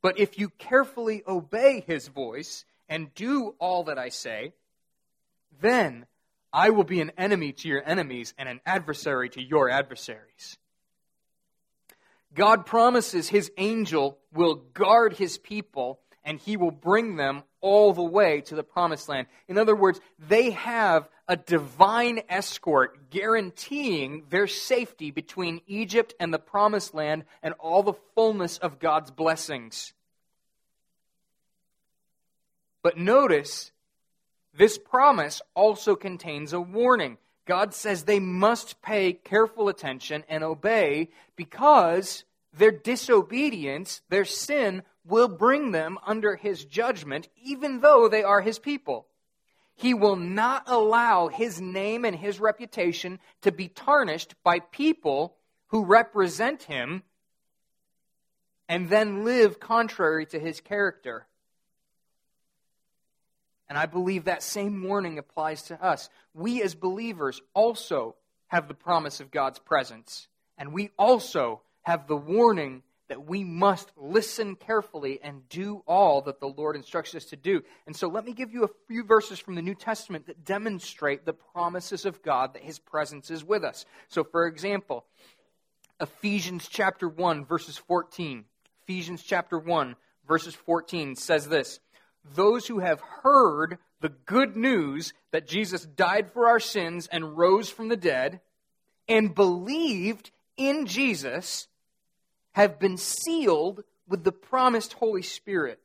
But 0.00 0.18
if 0.18 0.38
you 0.38 0.48
carefully 0.50 1.22
obey 1.26 1.84
his 1.86 2.08
voice 2.08 2.64
and 2.88 3.14
do 3.14 3.54
all 3.58 3.84
that 3.84 3.98
I 3.98 4.08
say, 4.08 4.52
then 5.60 6.06
I 6.52 6.70
will 6.70 6.84
be 6.84 7.00
an 7.00 7.12
enemy 7.18 7.52
to 7.52 7.68
your 7.68 7.82
enemies 7.84 8.32
and 8.38 8.48
an 8.48 8.60
adversary 8.64 9.28
to 9.30 9.42
your 9.42 9.68
adversaries. 9.68 10.56
God 12.34 12.66
promises 12.66 13.28
his 13.28 13.50
angel 13.56 14.18
will 14.32 14.54
guard 14.54 15.14
his 15.14 15.38
people 15.38 16.00
and 16.28 16.38
he 16.38 16.58
will 16.58 16.70
bring 16.70 17.16
them 17.16 17.42
all 17.62 17.94
the 17.94 18.02
way 18.02 18.42
to 18.42 18.54
the 18.54 18.62
promised 18.62 19.08
land. 19.08 19.26
In 19.48 19.56
other 19.56 19.74
words, 19.74 19.98
they 20.18 20.50
have 20.50 21.08
a 21.26 21.36
divine 21.36 22.20
escort 22.28 23.08
guaranteeing 23.08 24.24
their 24.28 24.46
safety 24.46 25.10
between 25.10 25.62
Egypt 25.66 26.12
and 26.20 26.32
the 26.32 26.38
promised 26.38 26.92
land 26.92 27.24
and 27.42 27.54
all 27.54 27.82
the 27.82 27.94
fullness 28.14 28.58
of 28.58 28.78
God's 28.78 29.10
blessings. 29.10 29.94
But 32.82 32.98
notice, 32.98 33.72
this 34.54 34.76
promise 34.76 35.40
also 35.54 35.96
contains 35.96 36.52
a 36.52 36.60
warning. 36.60 37.16
God 37.46 37.72
says 37.72 38.02
they 38.02 38.20
must 38.20 38.82
pay 38.82 39.14
careful 39.14 39.70
attention 39.70 40.24
and 40.28 40.44
obey 40.44 41.08
because 41.36 42.24
their 42.52 42.70
disobedience, 42.70 44.02
their 44.10 44.26
sin, 44.26 44.82
will 45.08 45.28
bring 45.28 45.72
them 45.72 45.98
under 46.06 46.36
his 46.36 46.64
judgment, 46.64 47.28
even 47.42 47.80
though 47.80 48.08
they 48.08 48.22
are 48.22 48.40
his 48.40 48.58
people. 48.58 49.06
He 49.74 49.94
will 49.94 50.16
not 50.16 50.64
allow 50.66 51.28
his 51.28 51.60
name 51.60 52.04
and 52.04 52.14
his 52.14 52.40
reputation 52.40 53.20
to 53.42 53.52
be 53.52 53.68
tarnished 53.68 54.34
by 54.42 54.58
people 54.60 55.36
who 55.68 55.84
represent 55.84 56.64
him 56.64 57.02
and 58.68 58.90
then 58.90 59.24
live 59.24 59.60
contrary 59.60 60.26
to 60.26 60.38
his 60.38 60.60
character. 60.60 61.26
And 63.68 63.78
I 63.78 63.86
believe 63.86 64.24
that 64.24 64.42
same 64.42 64.82
warning 64.82 65.18
applies 65.18 65.62
to 65.64 65.82
us. 65.82 66.08
We 66.34 66.62
as 66.62 66.74
believers 66.74 67.40
also 67.54 68.16
have 68.48 68.66
the 68.66 68.74
promise 68.74 69.20
of 69.20 69.30
God's 69.30 69.58
presence, 69.58 70.26
and 70.56 70.72
we 70.72 70.90
also 70.98 71.60
have 71.82 72.06
the 72.06 72.16
warning 72.16 72.82
that 73.08 73.26
we 73.26 73.44
must 73.44 73.90
listen 73.96 74.54
carefully 74.54 75.18
and 75.22 75.48
do 75.48 75.82
all 75.86 76.22
that 76.22 76.40
the 76.40 76.48
Lord 76.48 76.76
instructs 76.76 77.14
us 77.14 77.24
to 77.26 77.36
do. 77.36 77.62
And 77.86 77.96
so 77.96 78.08
let 78.08 78.24
me 78.24 78.32
give 78.32 78.52
you 78.52 78.64
a 78.64 78.70
few 78.86 79.04
verses 79.04 79.38
from 79.38 79.54
the 79.54 79.62
New 79.62 79.74
Testament 79.74 80.26
that 80.26 80.44
demonstrate 80.44 81.24
the 81.24 81.32
promises 81.32 82.04
of 82.04 82.22
God 82.22 82.54
that 82.54 82.62
his 82.62 82.78
presence 82.78 83.30
is 83.30 83.44
with 83.44 83.64
us. 83.64 83.84
So 84.08 84.24
for 84.24 84.46
example, 84.46 85.04
Ephesians 86.00 86.68
chapter 86.68 87.08
1 87.08 87.44
verses 87.44 87.78
14. 87.78 88.44
Ephesians 88.82 89.22
chapter 89.22 89.58
1 89.58 89.96
verses 90.26 90.54
14 90.54 91.16
says 91.16 91.48
this, 91.48 91.80
those 92.34 92.66
who 92.66 92.80
have 92.80 93.00
heard 93.22 93.78
the 94.00 94.10
good 94.10 94.56
news 94.56 95.12
that 95.32 95.48
Jesus 95.48 95.84
died 95.84 96.30
for 96.30 96.46
our 96.46 96.60
sins 96.60 97.08
and 97.10 97.36
rose 97.36 97.70
from 97.70 97.88
the 97.88 97.96
dead 97.96 98.40
and 99.08 99.34
believed 99.34 100.30
in 100.56 100.86
Jesus 100.86 101.68
have 102.52 102.78
been 102.78 102.96
sealed 102.96 103.84
with 104.08 104.24
the 104.24 104.32
promised 104.32 104.94
Holy 104.94 105.22
Spirit. 105.22 105.80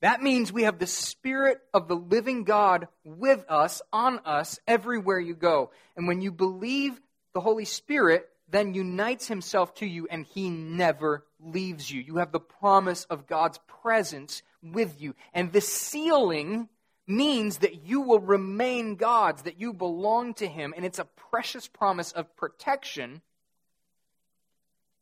That 0.00 0.22
means 0.22 0.52
we 0.52 0.62
have 0.62 0.78
the 0.78 0.86
Spirit 0.86 1.60
of 1.74 1.88
the 1.88 1.96
living 1.96 2.44
God 2.44 2.88
with 3.04 3.44
us, 3.48 3.82
on 3.92 4.20
us, 4.20 4.58
everywhere 4.66 5.18
you 5.18 5.34
go. 5.34 5.70
And 5.96 6.06
when 6.06 6.20
you 6.20 6.30
believe 6.30 7.00
the 7.34 7.40
Holy 7.40 7.64
Spirit, 7.64 8.28
then 8.48 8.74
unites 8.74 9.26
himself 9.26 9.74
to 9.74 9.86
you 9.86 10.06
and 10.10 10.24
he 10.24 10.50
never 10.50 11.24
leaves 11.40 11.90
you. 11.90 12.00
You 12.00 12.16
have 12.16 12.32
the 12.32 12.40
promise 12.40 13.04
of 13.04 13.26
God's 13.26 13.58
presence 13.82 14.42
with 14.62 15.00
you. 15.00 15.14
And 15.34 15.52
the 15.52 15.60
sealing 15.60 16.68
means 17.06 17.58
that 17.58 17.86
you 17.86 18.02
will 18.02 18.20
remain 18.20 18.96
God's, 18.96 19.42
that 19.42 19.60
you 19.60 19.72
belong 19.72 20.34
to 20.34 20.46
him, 20.46 20.74
and 20.76 20.84
it's 20.84 20.98
a 20.98 21.04
precious 21.04 21.66
promise 21.66 22.12
of 22.12 22.36
protection 22.36 23.22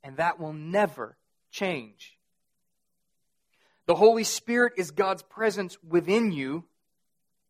and 0.06 0.18
that 0.18 0.38
will 0.38 0.52
never 0.52 1.16
change. 1.50 2.16
The 3.86 3.96
Holy 3.96 4.22
Spirit 4.22 4.74
is 4.76 4.92
God's 4.92 5.22
presence 5.24 5.76
within 5.82 6.30
you, 6.30 6.62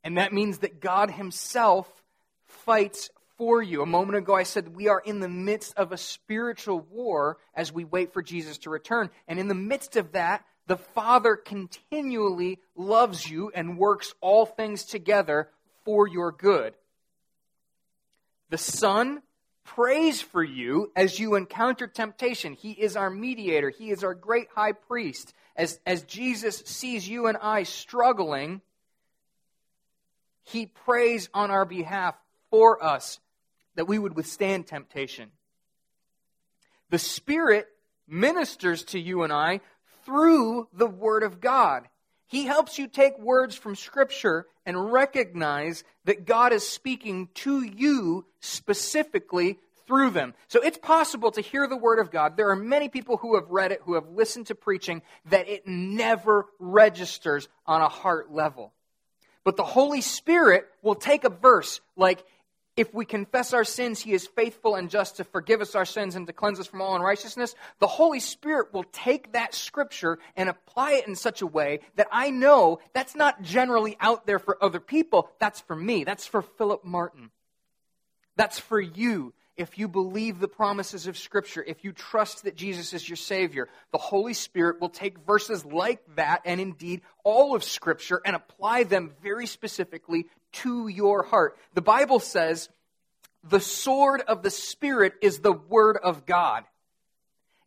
and 0.02 0.16
that 0.16 0.32
means 0.32 0.58
that 0.58 0.80
God 0.80 1.10
Himself 1.10 1.86
fights 2.46 3.10
for 3.36 3.62
you. 3.62 3.82
A 3.82 3.86
moment 3.86 4.16
ago, 4.16 4.34
I 4.34 4.44
said 4.44 4.75
we 4.75 4.88
are 4.88 5.02
in 5.04 5.20
the 5.20 5.28
midst 5.28 5.76
of 5.76 5.92
a 5.92 5.98
spiritual 5.98 6.80
war 6.80 7.36
as 7.54 7.75
we 7.75 7.84
wait 7.84 8.14
for 8.14 8.22
Jesus 8.22 8.56
to 8.58 8.70
return. 8.70 9.10
And 9.28 9.38
in 9.38 9.48
the 9.48 9.54
midst 9.54 9.96
of 9.96 10.12
that, 10.12 10.42
the 10.66 10.78
Father 10.78 11.36
continually 11.36 12.58
loves 12.75 13.28
you 13.28 13.50
and 13.54 13.76
works 13.76 14.14
all 14.22 14.46
things 14.46 14.84
together 14.84 15.50
for 15.84 16.08
your 16.08 16.32
good. 16.32 16.72
The 18.48 18.58
Son 18.58 19.20
prays 19.66 20.23
for 20.23 20.42
you 20.42 20.90
as 20.96 21.18
you 21.18 21.35
encounter 21.35 21.87
temptation. 21.87 22.54
He 22.54 22.73
is 22.73 22.96
our 22.96 23.11
mediator, 23.11 23.70
He 23.70 23.90
is 23.90 24.02
our 24.02 24.14
great 24.14 24.49
high 24.54 24.73
priest. 24.73 25.35
As, 25.56 25.80
as 25.87 26.02
Jesus 26.02 26.62
sees 26.66 27.08
you 27.08 27.26
and 27.26 27.37
I 27.40 27.64
struggling, 27.64 28.62
He 30.44 30.66
prays 30.66 31.28
on 31.35 31.50
our 31.50 31.64
behalf 31.64 32.14
for 32.50 32.82
us 32.82 33.18
that 33.75 33.88
we 33.88 33.99
would 33.99 34.16
withstand 34.16 34.66
temptation. 34.66 35.30
The 36.90 36.99
Spirit 36.99 37.68
ministers 38.06 38.85
to 38.85 39.00
you 39.00 39.23
and 39.23 39.32
I 39.32 39.61
through 40.04 40.68
the 40.73 40.87
Word 40.87 41.23
of 41.23 41.40
God. 41.40 41.88
He 42.26 42.45
helps 42.45 42.78
you 42.78 42.88
take 42.88 43.18
words 43.18 43.54
from 43.54 43.76
Scripture 43.76 44.47
and 44.64 44.92
recognize 44.92 45.85
that 46.04 46.26
God 46.26 46.52
is 46.52 46.66
speaking 46.66 47.28
to 47.35 47.62
you 47.62 48.26
specifically 48.40 49.59
through 49.87 50.11
them. 50.11 50.35
So 50.49 50.61
it's 50.61 50.78
possible 50.78 51.30
to 51.30 51.40
hear 51.40 51.68
the 51.68 51.76
Word 51.76 52.00
of 52.00 52.11
God. 52.11 52.37
There 52.37 52.50
are 52.50 52.56
many 52.56 52.88
people 52.88 53.16
who 53.16 53.37
have 53.37 53.49
read 53.50 53.71
it, 53.71 53.80
who 53.85 53.95
have 53.95 54.09
listened 54.09 54.49
to 54.49 54.56
preaching, 54.56 55.02
that 55.26 55.49
it 55.49 55.66
never 55.66 56.47
registers 56.59 57.49
on 57.66 57.80
a 57.80 57.88
heart 57.88 58.33
level. 58.33 58.73
But 59.45 59.56
the 59.56 59.64
Holy 59.64 60.00
Spirit 60.00 60.66
will 60.83 60.97
take 60.97 61.23
a 61.23 61.30
verse 61.30 61.80
like, 61.97 62.25
if 62.76 62.92
we 62.92 63.06
confess 63.06 63.52
our 63.54 63.64
sins, 63.64 64.00
he 64.00 64.12
is 64.12 64.26
faithful 64.26 64.75
and 64.75 64.90
just 64.90 65.16
to 65.16 65.25
forgive 65.25 65.61
us 65.62 65.75
our 65.75 65.87
sins 65.87 66.14
and 66.14 66.26
to 66.26 66.33
cleanse 66.33 66.61
us 66.61 66.66
from 66.66 66.83
all 66.83 66.95
unrighteousness. 66.95 67.54
The 67.80 67.87
Holy 67.87 68.21
Spirit 68.21 68.73
will 68.75 68.85
take 68.85 69.33
that 69.33 69.54
scripture 69.54 70.18
and 70.37 70.49
apply 70.49 70.92
it 70.92 71.09
in 71.09 71.16
such 71.16 71.40
a 71.40 71.47
way 71.47 71.80
that 71.97 72.09
I 72.12 72.30
know 72.30 72.80
that's 72.92 73.14
not 73.14 73.40
generally 73.40 73.97
out 73.99 74.26
there 74.26 74.38
for 74.38 74.62
other 74.62 74.80
people. 74.80 75.30
That's 75.38 75.61
for 75.61 75.75
me. 75.75 76.04
That's 76.04 76.26
for 76.26 76.42
Philip 76.42 76.85
Martin. 76.85 77.30
That's 78.37 78.59
for 78.59 78.80
you. 78.80 79.33
If 79.56 79.78
you 79.78 79.88
believe 79.88 80.38
the 80.38 80.48
promises 80.48 81.06
of 81.06 81.16
Scripture, 81.16 81.64
if 81.66 81.82
you 81.82 81.92
trust 81.92 82.44
that 82.44 82.56
Jesus 82.56 82.92
is 82.92 83.08
your 83.08 83.16
Savior, 83.16 83.68
the 83.90 83.98
Holy 83.98 84.34
Spirit 84.34 84.80
will 84.80 84.90
take 84.90 85.18
verses 85.20 85.64
like 85.64 86.00
that 86.16 86.42
and 86.44 86.60
indeed 86.60 87.00
all 87.25 87.54
of 87.54 87.64
Scripture 87.64 88.20
and 88.25 88.36
apply 88.36 88.84
them 88.84 89.12
very 89.22 89.46
specifically 89.46 90.26
to 90.52 90.88
your 90.88 91.22
heart. 91.22 91.56
The 91.72 91.80
Bible 91.80 92.20
says 92.20 92.68
the 93.42 93.60
sword 93.60 94.22
of 94.28 94.42
the 94.42 94.50
Spirit 94.50 95.14
is 95.22 95.38
the 95.38 95.52
Word 95.52 95.96
of 96.02 96.26
God. 96.26 96.64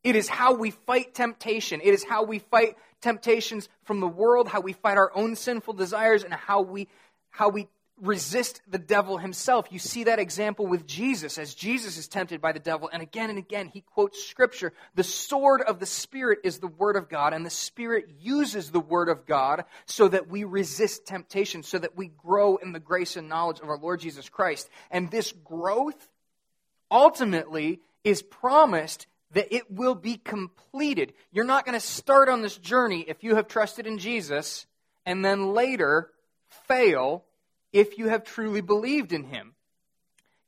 It 0.03 0.15
is 0.15 0.29
how 0.29 0.53
we 0.53 0.72
fight 0.72 1.13
temptation. 1.13 1.81
It 1.84 1.93
is 1.93 2.03
how 2.03 2.24
we 2.24 2.39
fight 2.39 2.77
temptations 3.01 3.67
from 3.84 4.00
the 4.00 4.08
world, 4.08 4.48
how 4.48 4.62
we 4.62 4.74
fight 4.74 4.98
our 4.98 5.12
own 5.15 5.36
sinful 5.36 5.74
desires, 5.74 6.24
and 6.24 6.34
how 6.34 6.62
we, 6.62 6.88
how 7.31 7.50
we 7.50 7.67
resist 8.01 8.62
the 8.68 8.77
devil 8.77 9.18
himself. 9.18 9.68
You 9.72 9.79
see 9.79 10.06
that 10.06 10.20
example 10.20 10.68
with 10.68 10.86
Jesus 10.86 11.38
as 11.38 11.53
Jesus 11.53 11.98
is 11.98 12.08
tempted 12.08 12.41
by 12.41 12.51
the 12.51 12.60
devil. 12.60 12.89
And 12.91 13.01
again 13.01 13.29
and 13.29 13.39
again, 13.39 13.70
he 13.74 13.82
quotes 13.82 14.24
scripture. 14.24 14.74
The 14.96 15.03
sword 15.03 15.62
of 15.62 15.79
the 15.79 15.86
Spirit 15.86 16.39
is 16.44 16.60
the 16.60 16.68
word 16.68 16.96
of 16.96 17.10
God, 17.10 17.34
and 17.34 17.46
the 17.46 17.50
Spirit 17.50 18.10
uses 18.20 18.72
the 18.72 18.79
word 18.79 19.10
of 19.10 19.25
God 19.25 19.65
so 19.86 20.08
that 20.08 20.27
we 20.27 20.44
resist 20.44 21.06
temptation, 21.06 21.63
so 21.63 21.77
that 21.77 21.96
we 21.98 22.08
grow 22.08 22.58
in 22.58 22.72
the 22.72 22.79
grace 22.79 23.15
and 23.15 23.29
knowledge 23.29 23.60
of 23.60 23.70
our 23.70 23.77
Lord 23.77 24.00
Jesus 24.00 24.29
Christ. 24.29 24.70
And 24.91 25.12
this 25.12 25.32
growth 25.32 26.10
ultimately 26.91 27.82
is 28.03 28.22
promised 28.22 29.08
that 29.32 29.53
it 29.53 29.72
will 29.72 29.96
be 29.96 30.18
completed. 30.18 31.13
You're 31.32 31.46
not 31.46 31.65
going 31.65 31.79
to 31.79 31.86
start 31.86 32.29
on 32.29 32.41
this 32.41 32.58
journey 32.58 33.06
if 33.08 33.24
you 33.24 33.36
have 33.36 33.48
trusted 33.48 33.86
in 33.86 34.00
Jesus 34.00 34.65
and 35.06 35.24
then 35.24 35.53
later 35.53 36.10
fail 36.68 37.24
if 37.72 37.98
you 37.98 38.10
have 38.10 38.24
truly 38.24 38.62
believed 38.62 39.14
in 39.14 39.24
him. 39.24 39.56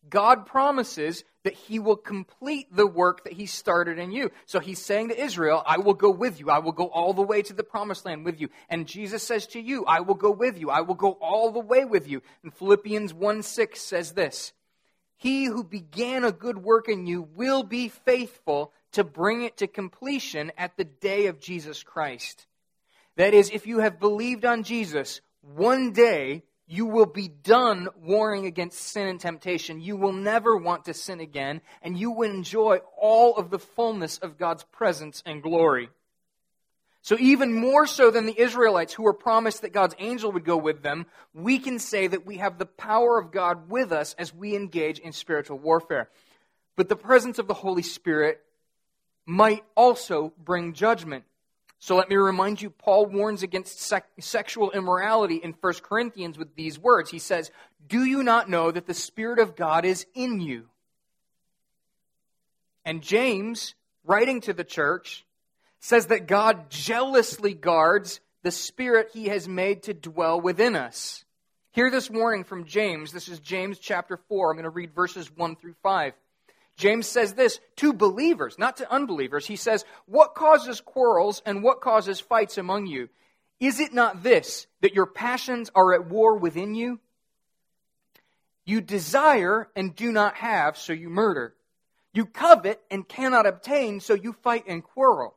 God 0.09 0.45
promises 0.45 1.23
that 1.43 1.53
he 1.53 1.79
will 1.79 1.95
complete 1.95 2.67
the 2.75 2.87
work 2.87 3.23
that 3.23 3.33
he 3.33 3.45
started 3.45 3.97
in 3.97 4.11
you. 4.11 4.31
So 4.45 4.59
he's 4.59 4.83
saying 4.83 5.09
to 5.09 5.19
Israel, 5.19 5.63
I 5.65 5.77
will 5.77 5.93
go 5.93 6.11
with 6.11 6.39
you. 6.39 6.49
I 6.49 6.59
will 6.59 6.71
go 6.71 6.85
all 6.85 7.13
the 7.13 7.21
way 7.21 7.41
to 7.43 7.53
the 7.53 7.63
promised 7.63 8.05
land 8.05 8.25
with 8.25 8.39
you. 8.39 8.49
And 8.69 8.87
Jesus 8.87 9.23
says 9.23 9.47
to 9.47 9.59
you, 9.59 9.85
I 9.85 10.01
will 10.01 10.15
go 10.15 10.31
with 10.31 10.59
you. 10.59 10.69
I 10.69 10.81
will 10.81 10.95
go 10.95 11.13
all 11.13 11.51
the 11.51 11.59
way 11.59 11.85
with 11.85 12.07
you. 12.07 12.21
And 12.43 12.53
Philippians 12.53 13.13
1 13.13 13.43
6 13.43 13.81
says 13.81 14.11
this 14.11 14.53
He 15.17 15.45
who 15.45 15.63
began 15.63 16.23
a 16.23 16.31
good 16.31 16.57
work 16.57 16.89
in 16.89 17.07
you 17.07 17.27
will 17.35 17.63
be 17.63 17.87
faithful 17.87 18.71
to 18.93 19.03
bring 19.03 19.43
it 19.43 19.57
to 19.57 19.67
completion 19.67 20.51
at 20.57 20.77
the 20.77 20.83
day 20.83 21.27
of 21.27 21.39
Jesus 21.39 21.81
Christ. 21.81 22.45
That 23.15 23.33
is, 23.33 23.49
if 23.49 23.67
you 23.67 23.79
have 23.79 23.99
believed 23.99 24.45
on 24.45 24.63
Jesus, 24.63 25.21
one 25.41 25.91
day 25.91 26.43
you 26.71 26.85
will 26.85 27.05
be 27.05 27.27
done 27.27 27.89
warring 28.01 28.45
against 28.45 28.79
sin 28.79 29.05
and 29.09 29.19
temptation. 29.19 29.81
You 29.81 29.97
will 29.97 30.13
never 30.13 30.55
want 30.55 30.85
to 30.85 30.93
sin 30.93 31.19
again, 31.19 31.59
and 31.81 31.97
you 31.97 32.11
will 32.11 32.31
enjoy 32.31 32.79
all 32.97 33.35
of 33.35 33.49
the 33.49 33.59
fullness 33.59 34.17
of 34.19 34.37
God's 34.37 34.63
presence 34.63 35.21
and 35.25 35.43
glory. 35.43 35.89
So, 37.01 37.17
even 37.19 37.53
more 37.53 37.85
so 37.85 38.09
than 38.09 38.25
the 38.25 38.39
Israelites 38.39 38.93
who 38.93 39.03
were 39.03 39.11
promised 39.13 39.63
that 39.63 39.73
God's 39.73 39.95
angel 39.99 40.31
would 40.31 40.45
go 40.45 40.55
with 40.55 40.81
them, 40.81 41.07
we 41.33 41.59
can 41.59 41.77
say 41.77 42.07
that 42.07 42.25
we 42.25 42.37
have 42.37 42.57
the 42.57 42.65
power 42.65 43.19
of 43.19 43.33
God 43.33 43.69
with 43.69 43.91
us 43.91 44.15
as 44.17 44.33
we 44.33 44.55
engage 44.55 44.97
in 44.97 45.11
spiritual 45.11 45.59
warfare. 45.59 46.09
But 46.77 46.87
the 46.87 46.95
presence 46.95 47.37
of 47.37 47.49
the 47.49 47.53
Holy 47.53 47.83
Spirit 47.83 48.39
might 49.25 49.65
also 49.75 50.31
bring 50.37 50.71
judgment. 50.71 51.25
So 51.81 51.95
let 51.95 52.09
me 52.09 52.15
remind 52.15 52.61
you, 52.61 52.69
Paul 52.69 53.07
warns 53.07 53.41
against 53.41 53.81
sec- 53.81 54.07
sexual 54.19 54.69
immorality 54.69 55.37
in 55.37 55.55
1 55.59 55.73
Corinthians 55.81 56.37
with 56.37 56.55
these 56.55 56.77
words. 56.77 57.09
He 57.09 57.17
says, 57.17 57.49
Do 57.87 58.05
you 58.05 58.21
not 58.21 58.47
know 58.47 58.69
that 58.69 58.85
the 58.85 58.93
Spirit 58.93 59.39
of 59.39 59.55
God 59.55 59.83
is 59.83 60.05
in 60.13 60.39
you? 60.39 60.67
And 62.85 63.01
James, 63.01 63.73
writing 64.05 64.41
to 64.41 64.53
the 64.53 64.63
church, 64.63 65.25
says 65.79 66.05
that 66.07 66.27
God 66.27 66.69
jealously 66.69 67.55
guards 67.55 68.19
the 68.43 68.51
Spirit 68.51 69.09
he 69.11 69.29
has 69.29 69.47
made 69.47 69.81
to 69.83 69.95
dwell 69.95 70.39
within 70.39 70.75
us. 70.75 71.25
Hear 71.71 71.89
this 71.89 72.11
warning 72.11 72.43
from 72.43 72.65
James. 72.65 73.11
This 73.11 73.27
is 73.27 73.39
James 73.39 73.79
chapter 73.79 74.17
4. 74.29 74.51
I'm 74.51 74.55
going 74.55 74.65
to 74.65 74.69
read 74.69 74.93
verses 74.93 75.31
1 75.35 75.55
through 75.55 75.75
5. 75.81 76.13
James 76.81 77.07
says 77.07 77.35
this 77.35 77.59
to 77.75 77.93
believers, 77.93 78.57
not 78.57 78.77
to 78.77 78.91
unbelievers. 78.91 79.45
He 79.45 79.55
says, 79.55 79.85
What 80.07 80.33
causes 80.33 80.81
quarrels 80.81 81.43
and 81.45 81.61
what 81.61 81.79
causes 81.79 82.19
fights 82.19 82.57
among 82.57 82.87
you? 82.87 83.07
Is 83.59 83.79
it 83.79 83.93
not 83.93 84.23
this, 84.23 84.65
that 84.81 84.95
your 84.95 85.05
passions 85.05 85.69
are 85.75 85.93
at 85.93 86.07
war 86.07 86.37
within 86.37 86.73
you? 86.73 86.99
You 88.65 88.81
desire 88.81 89.69
and 89.75 89.95
do 89.95 90.11
not 90.11 90.33
have, 90.37 90.75
so 90.75 90.91
you 90.91 91.09
murder. 91.09 91.53
You 92.15 92.25
covet 92.25 92.81
and 92.89 93.07
cannot 93.07 93.45
obtain, 93.45 93.99
so 93.99 94.15
you 94.15 94.33
fight 94.33 94.63
and 94.67 94.83
quarrel. 94.83 95.35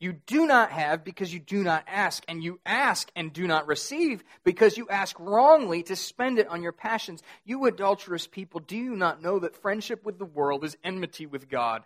You 0.00 0.12
do 0.12 0.46
not 0.46 0.70
have 0.70 1.02
because 1.02 1.34
you 1.34 1.40
do 1.40 1.64
not 1.64 1.84
ask, 1.88 2.24
and 2.28 2.42
you 2.42 2.60
ask 2.64 3.10
and 3.16 3.32
do 3.32 3.48
not 3.48 3.66
receive 3.66 4.22
because 4.44 4.78
you 4.78 4.88
ask 4.88 5.18
wrongly 5.18 5.82
to 5.84 5.96
spend 5.96 6.38
it 6.38 6.46
on 6.46 6.62
your 6.62 6.72
passions. 6.72 7.20
You 7.44 7.66
adulterous 7.66 8.28
people, 8.28 8.60
do 8.60 8.76
you 8.76 8.94
not 8.94 9.20
know 9.20 9.40
that 9.40 9.56
friendship 9.56 10.04
with 10.04 10.18
the 10.18 10.24
world 10.24 10.64
is 10.64 10.76
enmity 10.84 11.26
with 11.26 11.48
God? 11.48 11.82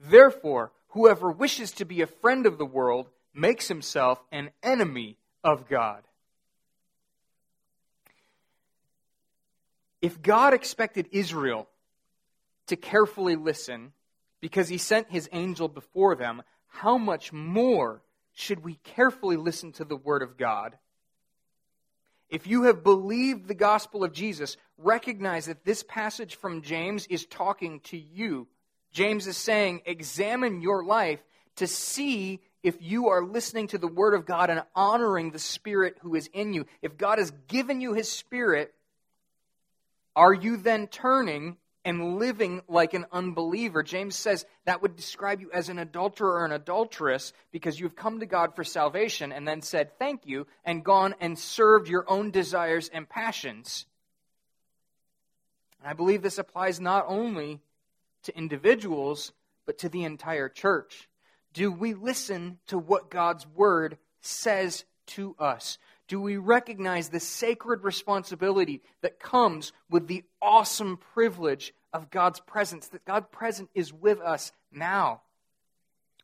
Therefore, 0.00 0.72
whoever 0.88 1.30
wishes 1.30 1.72
to 1.72 1.84
be 1.84 2.00
a 2.00 2.06
friend 2.06 2.46
of 2.46 2.56
the 2.56 2.64
world 2.64 3.10
makes 3.34 3.68
himself 3.68 4.22
an 4.32 4.50
enemy 4.62 5.18
of 5.44 5.68
God. 5.68 6.02
If 10.00 10.22
God 10.22 10.54
expected 10.54 11.08
Israel 11.12 11.68
to 12.68 12.76
carefully 12.76 13.36
listen 13.36 13.92
because 14.40 14.68
he 14.68 14.78
sent 14.78 15.10
his 15.10 15.28
angel 15.30 15.68
before 15.68 16.14
them, 16.14 16.42
how 16.70 16.96
much 16.96 17.32
more 17.32 18.02
should 18.32 18.64
we 18.64 18.74
carefully 18.82 19.36
listen 19.36 19.72
to 19.72 19.84
the 19.84 19.96
Word 19.96 20.22
of 20.22 20.38
God? 20.38 20.78
If 22.30 22.46
you 22.46 22.62
have 22.62 22.84
believed 22.84 23.48
the 23.48 23.54
gospel 23.54 24.04
of 24.04 24.12
Jesus, 24.12 24.56
recognize 24.78 25.46
that 25.46 25.64
this 25.64 25.82
passage 25.82 26.36
from 26.36 26.62
James 26.62 27.06
is 27.08 27.26
talking 27.26 27.80
to 27.80 27.98
you. 27.98 28.46
James 28.92 29.26
is 29.26 29.36
saying, 29.36 29.82
examine 29.84 30.62
your 30.62 30.84
life 30.84 31.20
to 31.56 31.66
see 31.66 32.40
if 32.62 32.76
you 32.80 33.08
are 33.08 33.24
listening 33.24 33.66
to 33.68 33.78
the 33.78 33.88
Word 33.88 34.14
of 34.14 34.26
God 34.26 34.48
and 34.48 34.62
honoring 34.74 35.30
the 35.32 35.38
Spirit 35.38 35.96
who 36.02 36.14
is 36.14 36.28
in 36.32 36.52
you. 36.54 36.66
If 36.82 36.96
God 36.96 37.18
has 37.18 37.32
given 37.48 37.80
you 37.80 37.94
His 37.94 38.10
Spirit, 38.10 38.72
are 40.14 40.32
you 40.32 40.56
then 40.56 40.86
turning 40.86 41.56
and 41.84 42.18
living 42.18 42.62
like 42.68 42.94
an 42.94 43.06
unbeliever. 43.10 43.82
James 43.82 44.16
says 44.16 44.44
that 44.64 44.82
would 44.82 44.96
describe 44.96 45.40
you 45.40 45.50
as 45.52 45.68
an 45.68 45.78
adulterer 45.78 46.40
or 46.40 46.44
an 46.44 46.52
adulteress 46.52 47.32
because 47.52 47.80
you've 47.80 47.96
come 47.96 48.20
to 48.20 48.26
God 48.26 48.54
for 48.54 48.64
salvation 48.64 49.32
and 49.32 49.48
then 49.48 49.62
said 49.62 49.98
thank 49.98 50.26
you 50.26 50.46
and 50.64 50.84
gone 50.84 51.14
and 51.20 51.38
served 51.38 51.88
your 51.88 52.04
own 52.08 52.30
desires 52.30 52.90
and 52.92 53.08
passions. 53.08 53.86
And 55.80 55.88
I 55.88 55.94
believe 55.94 56.22
this 56.22 56.38
applies 56.38 56.80
not 56.80 57.06
only 57.08 57.60
to 58.24 58.36
individuals, 58.36 59.32
but 59.64 59.78
to 59.78 59.88
the 59.88 60.04
entire 60.04 60.48
church. 60.48 61.08
Do 61.52 61.72
we 61.72 61.94
listen 61.94 62.58
to 62.66 62.78
what 62.78 63.10
God's 63.10 63.46
word 63.46 63.98
says 64.20 64.84
to 65.06 65.34
us? 65.38 65.78
Do 66.10 66.20
we 66.20 66.38
recognize 66.38 67.08
the 67.08 67.20
sacred 67.20 67.84
responsibility 67.84 68.82
that 69.00 69.20
comes 69.20 69.72
with 69.88 70.08
the 70.08 70.24
awesome 70.42 70.96
privilege 71.14 71.72
of 71.92 72.10
God's 72.10 72.40
presence, 72.40 72.88
that 72.88 73.04
God 73.04 73.30
present 73.30 73.70
is 73.76 73.92
with 73.92 74.18
us 74.20 74.50
now? 74.72 75.22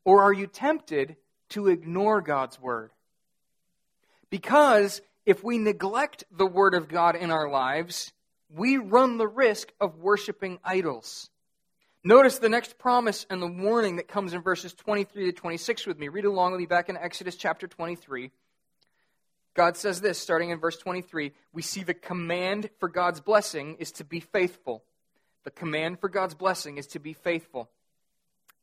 Or 0.05 0.23
are 0.25 0.33
you 0.33 0.49
tempted 0.49 1.15
to 1.51 1.69
ignore 1.69 2.21
God's 2.21 2.61
word? 2.61 2.91
Because 4.29 5.03
if 5.25 5.45
we 5.45 5.57
neglect 5.57 6.25
the 6.33 6.47
word 6.47 6.75
of 6.75 6.89
God 6.89 7.15
in 7.15 7.31
our 7.31 7.49
lives, 7.49 8.13
we 8.51 8.79
run 8.79 9.19
the 9.19 9.29
risk 9.29 9.73
of 9.81 10.01
worshiping 10.01 10.59
idols. 10.65 11.31
Notice 12.03 12.41
the 12.41 12.49
next 12.49 12.77
promise 12.77 13.25
and 13.31 13.41
the 13.41 13.47
warning 13.47 13.97
that 13.97 14.09
comes 14.09 14.33
in 14.35 14.43
verses 14.43 14.75
23 14.75 15.27
to 15.27 15.33
26 15.33 15.87
with 15.87 15.97
me. 15.97 16.09
Read 16.09 16.25
along 16.25 16.51
with 16.51 16.61
me 16.61 16.67
back 16.67 16.89
in 16.89 16.97
Exodus 16.97 17.37
chapter 17.37 17.69
23. 17.69 18.33
God 19.57 19.77
says 19.79 20.03
this, 20.03 20.19
starting 20.19 20.51
in 20.51 20.61
verse 20.61 20.77
23 20.77 21.33
we 21.53 21.63
see 21.63 21.83
the 21.83 21.95
command 21.95 22.69
for 22.79 22.89
God's 22.89 23.21
blessing 23.21 23.77
is 23.81 23.91
to 23.93 24.05
be 24.05 24.21
faithful. 24.21 24.85
The 25.45 25.51
command 25.51 25.99
for 25.99 26.09
God's 26.09 26.35
blessing 26.35 26.77
is 26.77 26.87
to 26.89 26.99
be 26.99 27.15
faithful. 27.15 27.71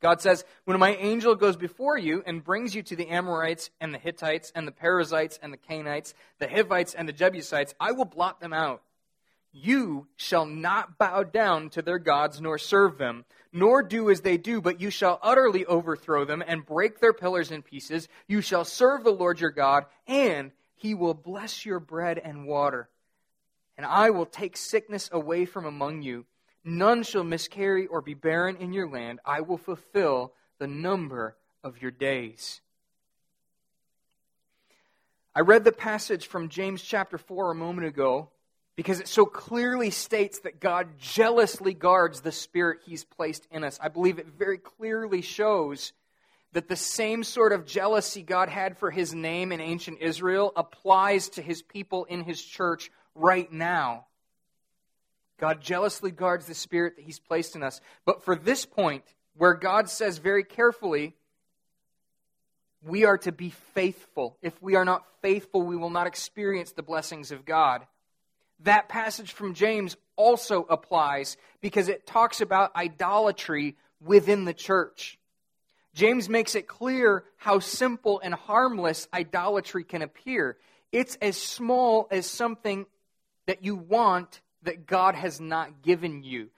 God 0.01 0.21
says, 0.21 0.45
When 0.65 0.77
my 0.77 0.95
angel 0.95 1.33
goes 1.33 1.55
before 1.55 1.97
you 1.97 2.21
and 2.25 2.43
brings 2.43 2.75
you 2.75 2.83
to 2.83 2.95
the 2.95 3.07
Amorites 3.07 3.71
and 3.81 3.93
the 3.93 3.97
Hittites 3.97 4.51
and 4.53 4.67
the 4.67 4.71
Perizzites 4.71 5.39
and 5.41 5.51
the 5.51 5.57
Canaanites, 5.57 6.13
the 6.39 6.47
Hivites 6.47 6.93
and 6.93 7.07
the 7.07 7.13
Jebusites, 7.13 7.73
I 7.79 7.93
will 7.93 8.05
blot 8.05 8.39
them 8.39 8.53
out. 8.53 8.83
You 9.51 10.07
shall 10.15 10.45
not 10.45 10.97
bow 10.97 11.23
down 11.23 11.69
to 11.71 11.81
their 11.81 11.99
gods 11.99 12.41
nor 12.41 12.57
serve 12.57 12.97
them, 12.97 13.23
nor 13.51 13.81
do 13.81 14.09
as 14.09 14.21
they 14.21 14.37
do, 14.37 14.61
but 14.61 14.81
you 14.81 14.89
shall 14.89 15.19
utterly 15.23 15.65
overthrow 15.65 16.25
them 16.25 16.43
and 16.45 16.65
break 16.65 16.99
their 16.99 17.13
pillars 17.13 17.49
in 17.49 17.61
pieces. 17.61 18.09
You 18.27 18.41
shall 18.41 18.65
serve 18.65 19.03
the 19.03 19.11
Lord 19.11 19.39
your 19.39 19.51
God, 19.51 19.85
and 20.05 20.51
he 20.83 20.93
will 20.93 21.15
bless 21.15 21.65
your 21.65 21.79
bread 21.79 22.19
and 22.19 22.45
water. 22.45 22.87
And 23.75 23.87
I 23.87 24.11
will 24.11 24.27
take 24.27 24.55
sickness 24.55 25.09
away 25.11 25.45
from 25.45 25.65
among 25.65 26.03
you 26.03 26.25
None 26.63 27.03
shall 27.03 27.23
miscarry 27.23 27.87
or 27.87 28.01
be 28.01 28.13
barren 28.13 28.55
in 28.57 28.71
your 28.71 28.87
land. 28.87 29.19
I 29.25 29.41
will 29.41 29.57
fulfill 29.57 30.33
the 30.59 30.67
number 30.67 31.35
of 31.63 31.81
your 31.81 31.91
days. 31.91 32.61
I 35.35 35.41
read 35.41 35.63
the 35.63 35.71
passage 35.71 36.27
from 36.27 36.49
James 36.49 36.81
chapter 36.81 37.17
4 37.17 37.51
a 37.51 37.55
moment 37.55 37.87
ago 37.87 38.29
because 38.75 38.99
it 38.99 39.07
so 39.07 39.25
clearly 39.25 39.89
states 39.89 40.39
that 40.41 40.61
God 40.61 40.99
jealously 40.99 41.73
guards 41.73 42.21
the 42.21 42.31
spirit 42.31 42.79
he's 42.85 43.03
placed 43.03 43.45
in 43.51 43.63
us. 43.63 43.77
I 43.81 43.89
believe 43.89 44.19
it 44.19 44.27
very 44.27 44.57
clearly 44.57 45.21
shows 45.21 45.91
that 46.53 46.67
the 46.67 46.75
same 46.75 47.23
sort 47.23 47.51
of 47.51 47.65
jealousy 47.65 48.23
God 48.23 48.49
had 48.49 48.77
for 48.77 48.89
his 48.89 49.13
name 49.13 49.51
in 49.51 49.59
ancient 49.59 49.99
Israel 50.01 50.53
applies 50.55 51.29
to 51.29 51.41
his 51.41 51.61
people 51.61 52.05
in 52.05 52.23
his 52.23 52.41
church 52.41 52.89
right 53.15 53.51
now. 53.51 54.05
God 55.43 55.61
jealously 55.61 56.11
guards 56.11 56.45
the 56.45 56.53
Spirit 56.53 56.95
that 56.95 57.05
He's 57.05 57.19
placed 57.19 57.55
in 57.55 57.63
us. 57.63 57.81
But 58.05 58.23
for 58.23 58.35
this 58.35 58.65
point, 58.65 59.03
where 59.35 59.55
God 59.55 59.89
says 59.89 60.17
very 60.17 60.43
carefully, 60.43 61.15
we 62.81 63.05
are 63.05 63.17
to 63.19 63.31
be 63.31 63.49
faithful. 63.49 64.37
If 64.41 64.61
we 64.61 64.75
are 64.75 64.85
not 64.85 65.05
faithful, 65.21 65.61
we 65.61 65.75
will 65.75 65.89
not 65.89 66.07
experience 66.07 66.71
the 66.71 66.83
blessings 66.83 67.31
of 67.31 67.45
God. 67.45 67.85
That 68.59 68.87
passage 68.87 69.33
from 69.33 69.53
James 69.53 69.97
also 70.15 70.63
applies 70.69 71.35
because 71.61 71.89
it 71.89 72.05
talks 72.05 72.39
about 72.39 72.75
idolatry 72.75 73.75
within 73.99 74.45
the 74.45 74.53
church. 74.53 75.17
James 75.93 76.27
makes 76.27 76.55
it 76.55 76.67
clear 76.67 77.23
how 77.37 77.59
simple 77.59 78.19
and 78.23 78.33
harmless 78.33 79.07
idolatry 79.13 79.83
can 79.83 80.01
appear. 80.01 80.57
It's 80.91 81.15
as 81.21 81.37
small 81.37 82.07
as 82.09 82.25
something 82.25 82.85
that 83.45 83.63
you 83.63 83.75
want 83.75 84.41
that 84.63 84.87
God 84.87 85.15
has 85.15 85.39
not 85.39 85.81
given 85.81 86.23
you. 86.23 86.49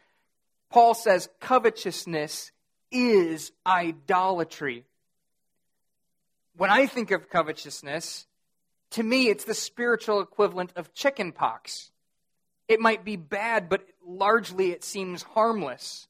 Paul 0.70 0.94
says 0.94 1.30
covetousness 1.40 2.52
is 2.92 3.52
idolatry. 3.66 4.86
When 6.56 6.70
I 6.70 6.86
think 6.86 7.12
of 7.12 7.30
covetousness, 7.30 8.28
to 8.92 9.04
me 9.04 9.28
it's 9.28 9.44
the 9.44 9.54
spiritual 9.54 10.22
equivalent 10.22 10.72
of 10.76 10.94
chicken 10.94 11.32
pox. 11.34 11.92
It 12.68 12.80
might 12.80 13.04
be 13.04 13.18
bad, 13.18 13.70
but 13.70 13.86
largely 14.06 14.72
it 14.72 14.84
seems 14.84 15.24
harmless. 15.24 16.08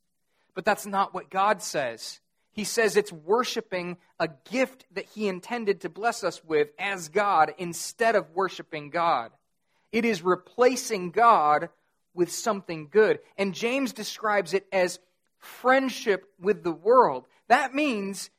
But 0.53 0.63
that's 0.63 0.85
not 0.85 1.13
what 1.13 1.29
God 1.29 1.61
says. 1.61 2.19
He 2.55 2.63
says 2.63 2.95
it's 2.95 3.11
worshiping 3.11 3.97
a 4.17 4.29
gift 4.49 4.85
that 4.93 5.05
He 5.13 5.27
intended 5.27 5.81
to 5.81 5.89
bless 5.89 6.23
us 6.23 6.41
with 6.43 6.69
as 6.79 7.09
God 7.09 7.53
instead 7.57 8.15
of 8.15 8.31
worshiping 8.31 8.89
God. 8.89 9.31
It 9.91 10.05
is 10.05 10.21
replacing 10.21 11.11
God 11.11 11.67
with 12.13 12.31
something 12.31 12.87
good. 12.89 13.19
And 13.37 13.53
James 13.53 13.91
describes 13.91 14.53
it 14.53 14.65
as 14.71 14.99
friendship 15.37 16.31
with 16.39 16.63
the 16.63 16.71
world. 16.71 17.25
That 17.49 17.75
means 17.75 18.29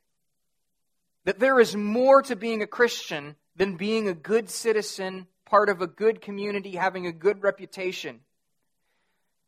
that 1.24 1.38
there 1.38 1.60
is 1.60 1.76
more 1.76 2.22
to 2.22 2.36
being 2.36 2.62
a 2.62 2.66
Christian 2.66 3.36
than 3.54 3.76
being 3.76 4.08
a 4.08 4.14
good 4.14 4.48
citizen, 4.48 5.26
part 5.44 5.68
of 5.68 5.82
a 5.82 5.86
good 5.86 6.22
community, 6.22 6.76
having 6.76 7.06
a 7.06 7.12
good 7.12 7.42
reputation. 7.42 8.20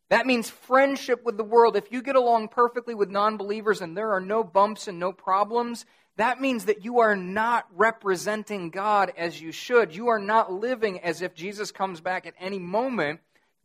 That 0.09 0.25
means 0.25 0.49
friendship 0.49 1.23
with 1.23 1.37
the 1.37 1.43
world. 1.43 1.75
If 1.75 1.91
you 1.91 2.01
get 2.01 2.15
along 2.15 2.49
perfectly 2.49 2.95
with 2.95 3.09
non 3.09 3.37
believers 3.37 3.81
and 3.81 3.95
there 3.95 4.11
are 4.11 4.21
no 4.21 4.43
bumps 4.43 4.87
and 4.87 4.99
no 4.99 5.11
problems, 5.11 5.85
that 6.17 6.41
means 6.41 6.65
that 6.65 6.83
you 6.83 6.99
are 6.99 7.15
not 7.15 7.67
representing 7.75 8.71
God 8.71 9.13
as 9.17 9.39
you 9.39 9.51
should. 9.51 9.95
You 9.95 10.09
are 10.09 10.19
not 10.19 10.51
living 10.51 10.99
as 10.99 11.21
if 11.21 11.35
Jesus 11.35 11.71
comes 11.71 12.01
back 12.01 12.25
at 12.25 12.33
any 12.39 12.59
moment 12.59 13.21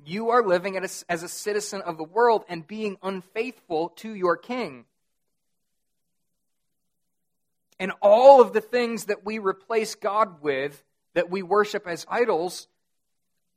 you 0.07 0.31
are 0.31 0.43
living 0.43 0.77
as 0.77 1.23
a 1.23 1.29
citizen 1.29 1.81
of 1.83 1.97
the 1.97 2.05
world 2.05 2.45
and 2.49 2.67
being 2.67 2.99
unfaithful 3.03 3.91
to 3.97 4.15
your 4.15 4.37
king. 4.37 4.85
And 7.79 7.93
all 8.01 8.41
of 8.41 8.53
the 8.53 8.61
things 8.61 9.05
that 9.07 9.25
we 9.25 9.39
replace 9.39 9.95
God 9.95 10.43
with, 10.43 10.83
that 11.15 11.31
we 11.31 11.43
worship 11.43 11.87
as 11.87 12.07
idols, 12.09 12.69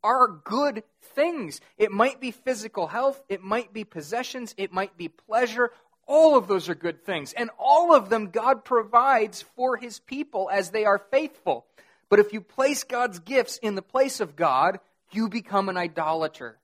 are 0.08 0.30
good 0.30 0.84
things. 1.02 1.60
It 1.78 1.92
might 1.92 2.22
be 2.22 2.32
physical 2.32 2.88
health, 2.88 3.22
it 3.28 3.44
might 3.44 3.74
be 3.74 3.84
possessions, 3.84 4.56
it 4.58 4.72
might 4.72 4.96
be 4.96 5.10
pleasure. 5.10 5.72
All 6.08 6.38
of 6.38 6.48
those 6.48 6.70
are 6.70 6.76
good 6.76 7.04
things. 7.04 7.34
And 7.34 7.50
all 7.60 7.94
of 7.94 8.08
them 8.08 8.30
God 8.30 8.64
provides 8.64 9.42
for 9.58 9.76
his 9.76 10.00
people 10.00 10.50
as 10.50 10.70
they 10.70 10.86
are 10.86 10.98
faithful. 10.98 11.66
But 12.08 12.20
if 12.20 12.32
you 12.32 12.40
place 12.40 12.86
God's 12.86 13.20
gifts 13.20 13.58
in 13.58 13.76
the 13.76 13.82
place 13.82 14.22
of 14.22 14.38
God, 14.38 14.80
you 15.12 15.28
become 15.28 15.68
an 15.68 15.76
idolater. 15.76 16.58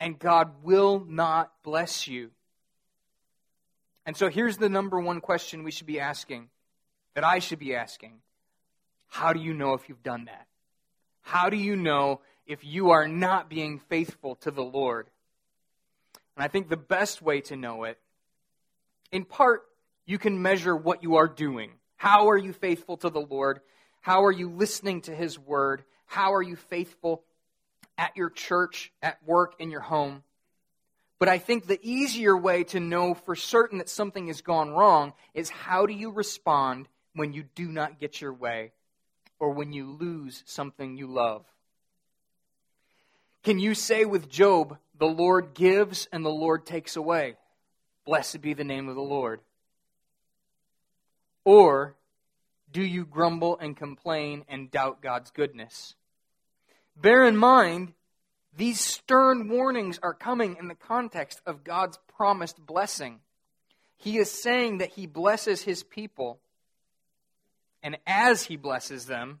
And 0.00 0.18
God 0.18 0.64
will 0.64 1.04
not 1.08 1.52
bless 1.62 2.08
you. 2.08 2.30
And 4.04 4.16
so 4.16 4.28
here's 4.28 4.56
the 4.56 4.68
number 4.68 4.98
one 4.98 5.20
question 5.20 5.62
we 5.62 5.70
should 5.70 5.86
be 5.86 6.00
asking, 6.00 6.48
that 7.14 7.22
I 7.22 7.38
should 7.38 7.60
be 7.60 7.76
asking. 7.76 8.14
How 9.06 9.32
do 9.32 9.38
you 9.38 9.54
know 9.54 9.74
if 9.74 9.88
you've 9.88 10.02
done 10.02 10.24
that? 10.24 10.48
How 11.24 11.48
do 11.48 11.56
you 11.56 11.74
know 11.74 12.20
if 12.46 12.62
you 12.62 12.90
are 12.90 13.08
not 13.08 13.48
being 13.48 13.80
faithful 13.88 14.36
to 14.36 14.50
the 14.50 14.62
Lord? 14.62 15.08
And 16.36 16.44
I 16.44 16.48
think 16.48 16.68
the 16.68 16.76
best 16.76 17.22
way 17.22 17.40
to 17.42 17.56
know 17.56 17.84
it, 17.84 17.98
in 19.10 19.24
part, 19.24 19.62
you 20.04 20.18
can 20.18 20.42
measure 20.42 20.76
what 20.76 21.02
you 21.02 21.16
are 21.16 21.26
doing. 21.26 21.70
How 21.96 22.28
are 22.28 22.36
you 22.36 22.52
faithful 22.52 22.98
to 22.98 23.08
the 23.08 23.22
Lord? 23.22 23.60
How 24.02 24.24
are 24.24 24.32
you 24.32 24.50
listening 24.50 25.00
to 25.02 25.14
His 25.14 25.38
word? 25.38 25.82
How 26.04 26.34
are 26.34 26.42
you 26.42 26.56
faithful 26.56 27.24
at 27.96 28.14
your 28.16 28.28
church, 28.28 28.92
at 29.02 29.18
work, 29.26 29.54
in 29.58 29.70
your 29.70 29.80
home? 29.80 30.22
But 31.18 31.30
I 31.30 31.38
think 31.38 31.66
the 31.66 31.80
easier 31.82 32.36
way 32.36 32.64
to 32.64 32.80
know 32.80 33.14
for 33.14 33.34
certain 33.34 33.78
that 33.78 33.88
something 33.88 34.26
has 34.26 34.42
gone 34.42 34.72
wrong 34.72 35.14
is 35.32 35.48
how 35.48 35.86
do 35.86 35.94
you 35.94 36.10
respond 36.10 36.86
when 37.14 37.32
you 37.32 37.44
do 37.54 37.66
not 37.66 37.98
get 37.98 38.20
your 38.20 38.34
way 38.34 38.72
or 39.44 39.50
when 39.50 39.74
you 39.74 39.84
lose 40.00 40.42
something 40.46 40.96
you 40.96 41.06
love? 41.06 41.44
Can 43.42 43.58
you 43.58 43.74
say 43.74 44.06
with 44.06 44.30
Job, 44.30 44.78
the 44.98 45.04
Lord 45.04 45.52
gives 45.52 46.08
and 46.10 46.24
the 46.24 46.30
Lord 46.30 46.64
takes 46.64 46.96
away? 46.96 47.36
Blessed 48.06 48.40
be 48.40 48.54
the 48.54 48.64
name 48.64 48.88
of 48.88 48.94
the 48.94 49.02
Lord. 49.02 49.40
Or 51.44 51.94
do 52.72 52.82
you 52.82 53.04
grumble 53.04 53.58
and 53.58 53.76
complain 53.76 54.46
and 54.48 54.70
doubt 54.70 55.02
God's 55.02 55.30
goodness? 55.30 55.94
Bear 56.96 57.26
in 57.26 57.36
mind, 57.36 57.92
these 58.56 58.80
stern 58.80 59.50
warnings 59.50 60.00
are 60.02 60.14
coming 60.14 60.56
in 60.58 60.68
the 60.68 60.74
context 60.74 61.42
of 61.44 61.64
God's 61.64 61.98
promised 62.16 62.64
blessing. 62.64 63.20
He 63.98 64.16
is 64.16 64.30
saying 64.30 64.78
that 64.78 64.92
He 64.92 65.06
blesses 65.06 65.60
His 65.60 65.82
people, 65.82 66.40
and 67.84 67.98
as 68.04 68.44
He 68.44 68.56
blesses 68.56 69.06
them, 69.06 69.40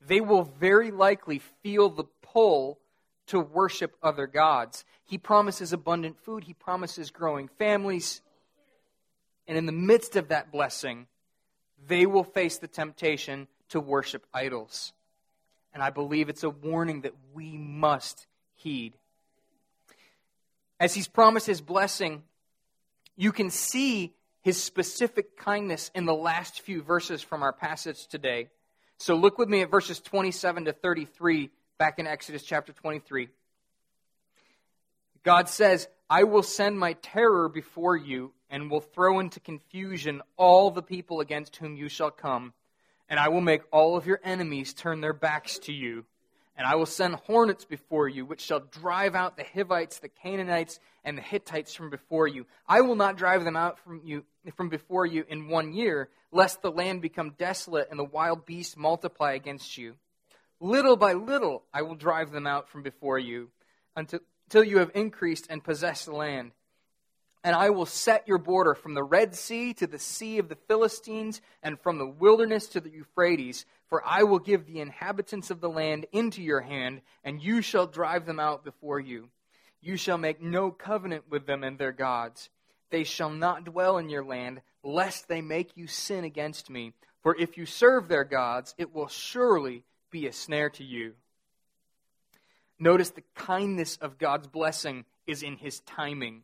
they 0.00 0.22
will 0.22 0.44
very 0.44 0.90
likely 0.90 1.40
feel 1.62 1.90
the 1.90 2.04
pull 2.22 2.78
to 3.26 3.38
worship 3.38 3.94
other 4.02 4.26
gods. 4.26 4.84
He 5.04 5.18
promises 5.18 5.74
abundant 5.74 6.18
food, 6.18 6.44
He 6.44 6.54
promises 6.54 7.10
growing 7.10 7.48
families, 7.58 8.22
and 9.46 9.58
in 9.58 9.66
the 9.66 9.72
midst 9.72 10.16
of 10.16 10.28
that 10.28 10.50
blessing, 10.50 11.06
they 11.86 12.06
will 12.06 12.24
face 12.24 12.58
the 12.58 12.68
temptation 12.68 13.48
to 13.70 13.80
worship 13.80 14.24
idols. 14.32 14.92
And 15.74 15.82
I 15.82 15.90
believe 15.90 16.28
it's 16.28 16.44
a 16.44 16.50
warning 16.50 17.02
that 17.02 17.14
we 17.34 17.56
must 17.56 18.26
heed. 18.54 18.94
As 20.78 20.94
he's 20.94 21.08
promised 21.08 21.46
his 21.46 21.60
blessing, 21.60 22.22
you 23.16 23.32
can 23.32 23.50
see 23.50 24.14
his 24.42 24.62
specific 24.62 25.36
kindness 25.36 25.90
in 25.94 26.06
the 26.06 26.14
last 26.14 26.60
few 26.62 26.82
verses 26.82 27.22
from 27.22 27.42
our 27.42 27.52
passage 27.52 28.06
today. 28.06 28.48
So 28.98 29.14
look 29.14 29.38
with 29.38 29.48
me 29.48 29.62
at 29.62 29.70
verses 29.70 30.00
27 30.00 30.66
to 30.66 30.72
33 30.72 31.50
back 31.78 31.98
in 31.98 32.06
Exodus 32.06 32.42
chapter 32.42 32.72
23. 32.72 33.28
God 35.22 35.48
says, 35.48 35.88
I 36.08 36.24
will 36.24 36.42
send 36.42 36.78
my 36.78 36.94
terror 36.94 37.48
before 37.48 37.96
you 37.96 38.32
and 38.48 38.70
will 38.70 38.80
throw 38.80 39.20
into 39.20 39.40
confusion 39.40 40.22
all 40.36 40.70
the 40.70 40.82
people 40.82 41.20
against 41.20 41.56
whom 41.56 41.76
you 41.76 41.88
shall 41.88 42.10
come, 42.10 42.52
and 43.08 43.20
I 43.20 43.28
will 43.28 43.40
make 43.40 43.62
all 43.70 43.96
of 43.96 44.06
your 44.06 44.20
enemies 44.24 44.74
turn 44.74 45.00
their 45.00 45.12
backs 45.12 45.58
to 45.60 45.72
you. 45.72 46.04
And 46.56 46.66
I 46.66 46.74
will 46.74 46.86
send 46.86 47.14
hornets 47.14 47.64
before 47.64 48.08
you, 48.08 48.26
which 48.26 48.42
shall 48.42 48.60
drive 48.60 49.14
out 49.14 49.36
the 49.36 49.44
Hivites, 49.54 49.98
the 49.98 50.08
Canaanites, 50.08 50.78
and 51.04 51.16
the 51.16 51.22
Hittites 51.22 51.74
from 51.74 51.90
before 51.90 52.28
you. 52.28 52.46
I 52.68 52.82
will 52.82 52.96
not 52.96 53.16
drive 53.16 53.44
them 53.44 53.56
out 53.56 53.78
from 53.78 54.02
you 54.04 54.24
from 54.54 54.68
before 54.68 55.06
you 55.06 55.24
in 55.28 55.48
one 55.48 55.72
year, 55.72 56.08
lest 56.32 56.60
the 56.60 56.70
land 56.70 57.02
become 57.02 57.34
desolate 57.38 57.88
and 57.90 57.98
the 57.98 58.04
wild 58.04 58.46
beasts 58.46 58.76
multiply 58.76 59.32
against 59.32 59.78
you. 59.78 59.94
Little 60.60 60.96
by 60.96 61.14
little 61.14 61.62
I 61.72 61.82
will 61.82 61.94
drive 61.94 62.32
them 62.32 62.46
out 62.46 62.68
from 62.68 62.82
before 62.82 63.18
you, 63.18 63.50
until, 63.96 64.20
until 64.46 64.64
you 64.64 64.78
have 64.78 64.90
increased 64.94 65.46
and 65.48 65.64
possessed 65.64 66.06
the 66.06 66.12
land. 66.12 66.52
And 67.42 67.56
I 67.56 67.70
will 67.70 67.86
set 67.86 68.28
your 68.28 68.38
border 68.38 68.74
from 68.74 68.94
the 68.94 69.02
Red 69.02 69.34
Sea 69.34 69.72
to 69.74 69.86
the 69.86 69.98
Sea 69.98 70.38
of 70.38 70.48
the 70.48 70.58
Philistines, 70.68 71.40
and 71.62 71.80
from 71.80 71.98
the 71.98 72.06
wilderness 72.06 72.66
to 72.68 72.80
the 72.80 72.90
Euphrates. 72.90 73.64
For 73.88 74.02
I 74.06 74.24
will 74.24 74.38
give 74.38 74.66
the 74.66 74.80
inhabitants 74.80 75.50
of 75.50 75.60
the 75.60 75.70
land 75.70 76.06
into 76.12 76.42
your 76.42 76.60
hand, 76.60 77.00
and 77.24 77.42
you 77.42 77.62
shall 77.62 77.86
drive 77.86 78.26
them 78.26 78.38
out 78.38 78.64
before 78.64 79.00
you. 79.00 79.30
You 79.80 79.96
shall 79.96 80.18
make 80.18 80.42
no 80.42 80.70
covenant 80.70 81.24
with 81.30 81.46
them 81.46 81.64
and 81.64 81.78
their 81.78 81.92
gods. 81.92 82.50
They 82.90 83.04
shall 83.04 83.30
not 83.30 83.64
dwell 83.64 83.96
in 83.96 84.10
your 84.10 84.24
land, 84.24 84.60
lest 84.82 85.28
they 85.28 85.40
make 85.40 85.76
you 85.76 85.86
sin 85.86 86.24
against 86.24 86.68
me. 86.68 86.92
For 87.22 87.34
if 87.36 87.56
you 87.56 87.66
serve 87.66 88.08
their 88.08 88.24
gods, 88.24 88.74
it 88.76 88.94
will 88.94 89.08
surely 89.08 89.84
be 90.10 90.26
a 90.26 90.32
snare 90.32 90.70
to 90.70 90.84
you. 90.84 91.14
Notice 92.78 93.10
the 93.10 93.24
kindness 93.34 93.96
of 93.96 94.18
God's 94.18 94.46
blessing 94.46 95.04
is 95.26 95.42
in 95.42 95.56
his 95.56 95.80
timing. 95.80 96.42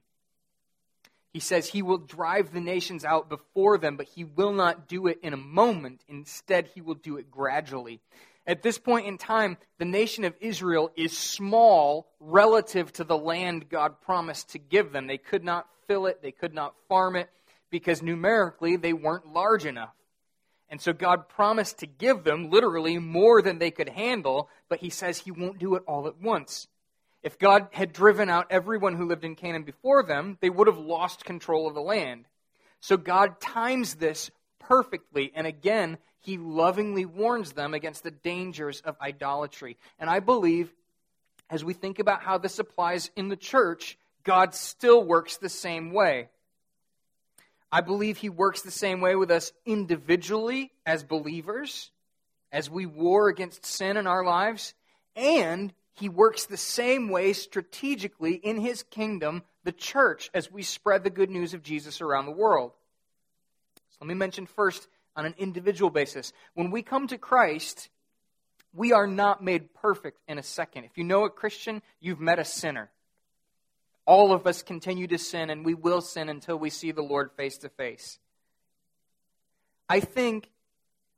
He 1.36 1.40
says 1.40 1.68
he 1.68 1.82
will 1.82 1.98
drive 1.98 2.54
the 2.54 2.62
nations 2.62 3.04
out 3.04 3.28
before 3.28 3.76
them, 3.76 3.98
but 3.98 4.06
he 4.06 4.24
will 4.24 4.54
not 4.54 4.88
do 4.88 5.06
it 5.06 5.18
in 5.22 5.34
a 5.34 5.36
moment. 5.36 6.00
Instead, 6.08 6.70
he 6.72 6.80
will 6.80 6.94
do 6.94 7.18
it 7.18 7.30
gradually. 7.30 8.00
At 8.46 8.62
this 8.62 8.78
point 8.78 9.06
in 9.06 9.18
time, 9.18 9.58
the 9.76 9.84
nation 9.84 10.24
of 10.24 10.32
Israel 10.40 10.90
is 10.96 11.14
small 11.14 12.06
relative 12.20 12.90
to 12.94 13.04
the 13.04 13.18
land 13.18 13.68
God 13.68 14.00
promised 14.00 14.52
to 14.52 14.58
give 14.58 14.92
them. 14.92 15.08
They 15.08 15.18
could 15.18 15.44
not 15.44 15.68
fill 15.86 16.06
it, 16.06 16.22
they 16.22 16.32
could 16.32 16.54
not 16.54 16.74
farm 16.88 17.16
it, 17.16 17.28
because 17.68 18.00
numerically 18.00 18.76
they 18.76 18.94
weren't 18.94 19.34
large 19.34 19.66
enough. 19.66 19.92
And 20.70 20.80
so 20.80 20.94
God 20.94 21.28
promised 21.28 21.80
to 21.80 21.86
give 21.86 22.24
them 22.24 22.48
literally 22.48 22.96
more 22.96 23.42
than 23.42 23.58
they 23.58 23.70
could 23.70 23.90
handle, 23.90 24.48
but 24.70 24.78
he 24.78 24.88
says 24.88 25.18
he 25.18 25.32
won't 25.32 25.58
do 25.58 25.74
it 25.74 25.82
all 25.86 26.06
at 26.08 26.18
once. 26.18 26.66
If 27.26 27.40
God 27.40 27.66
had 27.72 27.92
driven 27.92 28.30
out 28.30 28.46
everyone 28.50 28.94
who 28.94 29.08
lived 29.08 29.24
in 29.24 29.34
Canaan 29.34 29.64
before 29.64 30.04
them, 30.04 30.38
they 30.40 30.48
would 30.48 30.68
have 30.68 30.78
lost 30.78 31.24
control 31.24 31.66
of 31.66 31.74
the 31.74 31.80
land. 31.80 32.24
So 32.78 32.96
God 32.96 33.40
times 33.40 33.96
this 33.96 34.30
perfectly, 34.60 35.32
and 35.34 35.44
again, 35.44 35.98
he 36.20 36.38
lovingly 36.38 37.04
warns 37.04 37.50
them 37.50 37.74
against 37.74 38.04
the 38.04 38.12
dangers 38.12 38.80
of 38.80 38.94
idolatry. 39.00 39.76
And 39.98 40.08
I 40.08 40.20
believe, 40.20 40.72
as 41.50 41.64
we 41.64 41.74
think 41.74 41.98
about 41.98 42.22
how 42.22 42.38
this 42.38 42.60
applies 42.60 43.10
in 43.16 43.28
the 43.28 43.34
church, 43.34 43.98
God 44.22 44.54
still 44.54 45.02
works 45.02 45.36
the 45.36 45.48
same 45.48 45.90
way. 45.90 46.28
I 47.72 47.80
believe 47.80 48.18
he 48.18 48.28
works 48.28 48.62
the 48.62 48.70
same 48.70 49.00
way 49.00 49.16
with 49.16 49.32
us 49.32 49.52
individually 49.64 50.70
as 50.86 51.02
believers, 51.02 51.90
as 52.52 52.70
we 52.70 52.86
war 52.86 53.28
against 53.28 53.66
sin 53.66 53.96
in 53.96 54.06
our 54.06 54.24
lives, 54.24 54.74
and 55.16 55.72
he 55.98 56.10
works 56.10 56.44
the 56.44 56.58
same 56.58 57.08
way 57.08 57.32
strategically 57.32 58.34
in 58.34 58.60
his 58.60 58.82
kingdom, 58.82 59.42
the 59.64 59.72
church, 59.72 60.30
as 60.34 60.52
we 60.52 60.62
spread 60.62 61.02
the 61.02 61.10
good 61.10 61.30
news 61.30 61.54
of 61.54 61.62
Jesus 61.62 62.02
around 62.02 62.26
the 62.26 62.32
world. 62.32 62.72
So 63.90 63.96
let 64.02 64.08
me 64.08 64.14
mention 64.14 64.44
first 64.44 64.88
on 65.16 65.24
an 65.24 65.34
individual 65.38 65.90
basis. 65.90 66.34
When 66.52 66.70
we 66.70 66.82
come 66.82 67.06
to 67.08 67.16
Christ, 67.16 67.88
we 68.74 68.92
are 68.92 69.06
not 69.06 69.42
made 69.42 69.72
perfect 69.72 70.20
in 70.28 70.36
a 70.36 70.42
second. 70.42 70.84
If 70.84 70.98
you 70.98 71.04
know 71.04 71.24
a 71.24 71.30
Christian, 71.30 71.80
you've 71.98 72.20
met 72.20 72.38
a 72.38 72.44
sinner. 72.44 72.90
All 74.04 74.32
of 74.32 74.46
us 74.46 74.62
continue 74.62 75.06
to 75.06 75.18
sin, 75.18 75.48
and 75.48 75.64
we 75.64 75.72
will 75.72 76.02
sin 76.02 76.28
until 76.28 76.58
we 76.58 76.68
see 76.68 76.92
the 76.92 77.02
Lord 77.02 77.32
face 77.32 77.56
to 77.58 77.70
face. 77.70 78.18
I 79.88 80.00
think 80.00 80.50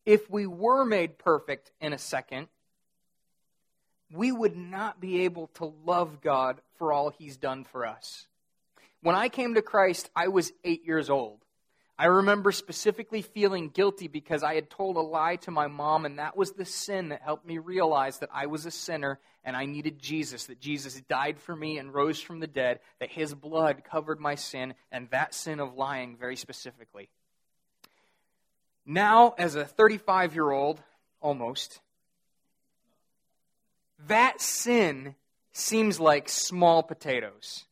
if 0.07 0.31
we 0.31 0.47
were 0.47 0.85
made 0.85 1.19
perfect 1.19 1.73
in 1.81 1.93
a 1.93 1.99
second, 1.99 2.47
we 4.11 4.33
would 4.33 4.57
not 4.57 5.01
be 5.01 5.25
able 5.25 5.49
to 5.55 5.73
love 5.85 6.21
God 6.21 6.61
for 6.79 6.93
all 6.93 7.11
He's 7.11 7.37
done 7.37 7.65
for 7.65 7.87
us. 7.87 8.27
When 9.03 9.15
I 9.15 9.29
came 9.29 9.55
to 9.55 9.63
Christ, 9.63 10.11
I 10.17 10.29
was 10.29 10.53
eight 10.65 10.85
years 10.85 11.11
old. 11.11 11.45
I 12.01 12.07
remember 12.07 12.53
specifically 12.53 13.23
feeling 13.23 13.71
guilty 13.71 14.07
because 14.07 14.45
I 14.45 14.55
had 14.55 14.71
told 14.71 14.97
a 14.97 15.01
lie 15.01 15.37
to 15.37 15.51
my 15.51 15.67
mom, 15.67 16.05
and 16.05 16.21
that 16.21 16.37
was 16.37 16.53
the 16.53 16.65
sin 16.65 17.09
that 17.09 17.23
helped 17.23 17.45
me 17.45 17.59
realize 17.59 18.19
that 18.19 18.31
I 18.33 18.47
was 18.47 18.67
a 18.67 18.71
sinner 18.71 19.19
and 19.43 19.57
I 19.57 19.67
needed 19.67 19.99
Jesus, 19.99 20.47
that 20.47 20.61
Jesus 20.61 21.01
died 21.09 21.41
for 21.41 21.57
me 21.57 21.79
and 21.79 21.93
rose 21.93 22.21
from 22.21 22.39
the 22.39 22.47
dead, 22.47 22.79
that 23.01 23.11
his 23.11 23.35
blood 23.35 23.83
covered 23.83 24.21
my 24.21 24.37
sin, 24.37 24.75
and 24.93 25.11
that 25.11 25.35
sin 25.35 25.59
of 25.59 25.75
lying 25.75 26.17
very 26.17 26.37
specifically. 26.37 27.09
Now, 28.87 29.35
as 29.37 29.57
a 29.57 29.65
35 29.65 30.35
year 30.35 30.51
old, 30.51 30.81
almost, 31.21 31.81
that 34.07 34.41
sin 34.41 35.15
seems 35.53 35.99
like 35.99 36.29
small 36.29 36.83
potatoes. 36.83 37.65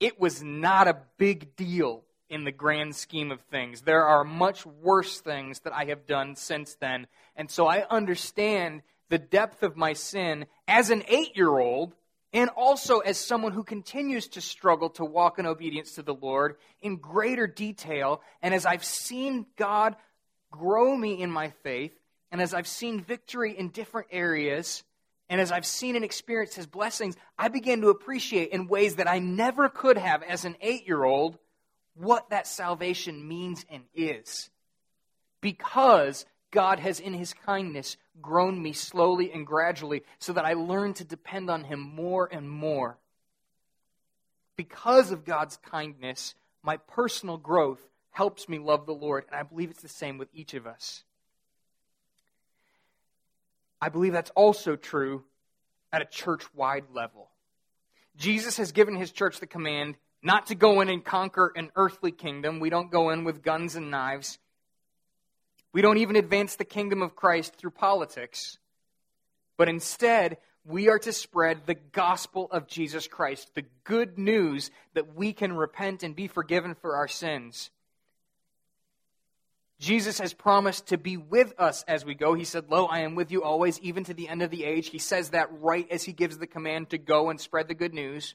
It 0.00 0.18
was 0.18 0.42
not 0.42 0.88
a 0.88 0.98
big 1.18 1.54
deal 1.56 2.02
in 2.28 2.44
the 2.44 2.52
grand 2.52 2.96
scheme 2.96 3.30
of 3.30 3.40
things. 3.42 3.82
There 3.82 4.04
are 4.04 4.24
much 4.24 4.64
worse 4.64 5.20
things 5.20 5.60
that 5.60 5.72
I 5.72 5.86
have 5.86 6.06
done 6.06 6.36
since 6.36 6.74
then. 6.76 7.06
And 7.36 7.50
so 7.50 7.66
I 7.66 7.86
understand 7.88 8.82
the 9.08 9.18
depth 9.18 9.62
of 9.62 9.76
my 9.76 9.92
sin 9.92 10.46
as 10.66 10.90
an 10.90 11.02
eight 11.08 11.36
year 11.36 11.58
old 11.58 11.94
and 12.32 12.48
also 12.50 13.00
as 13.00 13.18
someone 13.18 13.52
who 13.52 13.64
continues 13.64 14.28
to 14.28 14.40
struggle 14.40 14.90
to 14.90 15.04
walk 15.04 15.38
in 15.38 15.46
obedience 15.46 15.96
to 15.96 16.02
the 16.02 16.14
Lord 16.14 16.56
in 16.80 16.96
greater 16.96 17.48
detail. 17.48 18.22
And 18.40 18.54
as 18.54 18.64
I've 18.64 18.84
seen 18.84 19.46
God 19.56 19.96
grow 20.50 20.96
me 20.96 21.20
in 21.20 21.30
my 21.30 21.50
faith, 21.62 21.99
and 22.30 22.40
as 22.40 22.54
I've 22.54 22.68
seen 22.68 23.00
victory 23.00 23.56
in 23.56 23.68
different 23.68 24.08
areas, 24.10 24.84
and 25.28 25.40
as 25.40 25.52
I've 25.52 25.66
seen 25.66 25.96
and 25.96 26.04
experienced 26.04 26.56
his 26.56 26.66
blessings, 26.66 27.16
I 27.38 27.48
began 27.48 27.80
to 27.82 27.88
appreciate 27.88 28.50
in 28.50 28.68
ways 28.68 28.96
that 28.96 29.08
I 29.08 29.18
never 29.18 29.68
could 29.68 29.96
have 29.96 30.22
as 30.22 30.44
an 30.44 30.56
eight 30.60 30.86
year 30.86 31.04
old 31.04 31.38
what 31.94 32.30
that 32.30 32.46
salvation 32.46 33.26
means 33.26 33.64
and 33.70 33.84
is. 33.94 34.50
Because 35.40 36.26
God 36.50 36.80
has, 36.80 37.00
in 37.00 37.14
his 37.14 37.32
kindness, 37.32 37.96
grown 38.20 38.60
me 38.60 38.72
slowly 38.72 39.32
and 39.32 39.46
gradually 39.46 40.02
so 40.18 40.32
that 40.32 40.44
I 40.44 40.54
learn 40.54 40.94
to 40.94 41.04
depend 41.04 41.48
on 41.48 41.64
him 41.64 41.80
more 41.80 42.28
and 42.30 42.50
more. 42.50 42.98
Because 44.56 45.10
of 45.10 45.24
God's 45.24 45.58
kindness, 45.58 46.34
my 46.62 46.76
personal 46.76 47.38
growth 47.38 47.80
helps 48.10 48.48
me 48.48 48.58
love 48.58 48.84
the 48.84 48.92
Lord, 48.92 49.24
and 49.28 49.36
I 49.38 49.44
believe 49.44 49.70
it's 49.70 49.82
the 49.82 49.88
same 49.88 50.18
with 50.18 50.28
each 50.34 50.54
of 50.54 50.66
us. 50.66 51.04
I 53.80 53.88
believe 53.88 54.12
that's 54.12 54.30
also 54.30 54.76
true 54.76 55.24
at 55.92 56.02
a 56.02 56.06
church 56.06 56.44
wide 56.54 56.84
level. 56.92 57.30
Jesus 58.16 58.58
has 58.58 58.72
given 58.72 58.96
his 58.96 59.10
church 59.10 59.40
the 59.40 59.46
command 59.46 59.96
not 60.22 60.46
to 60.46 60.54
go 60.54 60.80
in 60.80 60.88
and 60.88 61.04
conquer 61.04 61.52
an 61.56 61.70
earthly 61.76 62.12
kingdom. 62.12 62.60
We 62.60 62.70
don't 62.70 62.90
go 62.90 63.10
in 63.10 63.24
with 63.24 63.42
guns 63.42 63.76
and 63.76 63.90
knives. 63.90 64.38
We 65.72 65.82
don't 65.82 65.98
even 65.98 66.16
advance 66.16 66.56
the 66.56 66.64
kingdom 66.64 67.00
of 67.00 67.16
Christ 67.16 67.54
through 67.56 67.70
politics. 67.70 68.58
But 69.56 69.68
instead, 69.68 70.38
we 70.64 70.88
are 70.88 70.98
to 70.98 71.12
spread 71.12 71.64
the 71.64 71.74
gospel 71.74 72.48
of 72.50 72.66
Jesus 72.66 73.06
Christ, 73.06 73.54
the 73.54 73.64
good 73.84 74.18
news 74.18 74.70
that 74.94 75.14
we 75.14 75.32
can 75.32 75.54
repent 75.54 76.02
and 76.02 76.14
be 76.14 76.26
forgiven 76.26 76.74
for 76.74 76.96
our 76.96 77.08
sins. 77.08 77.70
Jesus 79.80 80.18
has 80.18 80.34
promised 80.34 80.88
to 80.88 80.98
be 80.98 81.16
with 81.16 81.54
us 81.58 81.84
as 81.88 82.04
we 82.04 82.14
go. 82.14 82.34
He 82.34 82.44
said, 82.44 82.70
Lo, 82.70 82.84
I 82.84 83.00
am 83.00 83.14
with 83.14 83.32
you 83.32 83.42
always, 83.42 83.80
even 83.80 84.04
to 84.04 84.14
the 84.14 84.28
end 84.28 84.42
of 84.42 84.50
the 84.50 84.64
age. 84.64 84.90
He 84.90 84.98
says 84.98 85.30
that 85.30 85.48
right 85.58 85.90
as 85.90 86.04
he 86.04 86.12
gives 86.12 86.36
the 86.36 86.46
command 86.46 86.90
to 86.90 86.98
go 86.98 87.30
and 87.30 87.40
spread 87.40 87.66
the 87.66 87.74
good 87.74 87.94
news. 87.94 88.34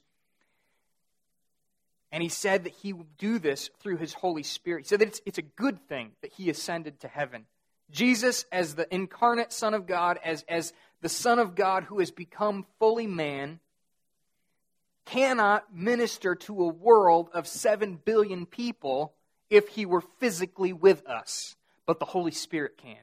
And 2.10 2.20
he 2.20 2.28
said 2.28 2.64
that 2.64 2.72
he 2.72 2.92
will 2.92 3.06
do 3.16 3.38
this 3.38 3.70
through 3.78 3.98
his 3.98 4.12
Holy 4.12 4.42
Spirit. 4.42 4.86
He 4.86 4.88
said 4.88 4.98
that 4.98 5.08
it's, 5.08 5.20
it's 5.24 5.38
a 5.38 5.42
good 5.42 5.78
thing 5.88 6.10
that 6.20 6.32
he 6.32 6.50
ascended 6.50 6.98
to 7.00 7.08
heaven. 7.08 7.46
Jesus, 7.92 8.44
as 8.50 8.74
the 8.74 8.92
incarnate 8.92 9.52
Son 9.52 9.72
of 9.72 9.86
God, 9.86 10.18
as, 10.24 10.44
as 10.48 10.72
the 11.00 11.08
Son 11.08 11.38
of 11.38 11.54
God 11.54 11.84
who 11.84 12.00
has 12.00 12.10
become 12.10 12.66
fully 12.80 13.06
man, 13.06 13.60
cannot 15.04 15.72
minister 15.72 16.34
to 16.34 16.64
a 16.64 16.68
world 16.68 17.30
of 17.32 17.46
seven 17.46 18.00
billion 18.04 18.46
people 18.46 19.12
if 19.50 19.68
he 19.68 19.86
were 19.86 20.02
physically 20.18 20.72
with 20.72 21.06
us. 21.06 21.56
But 21.86 21.98
the 21.98 22.04
Holy 22.04 22.32
Spirit 22.32 22.78
can. 22.78 22.96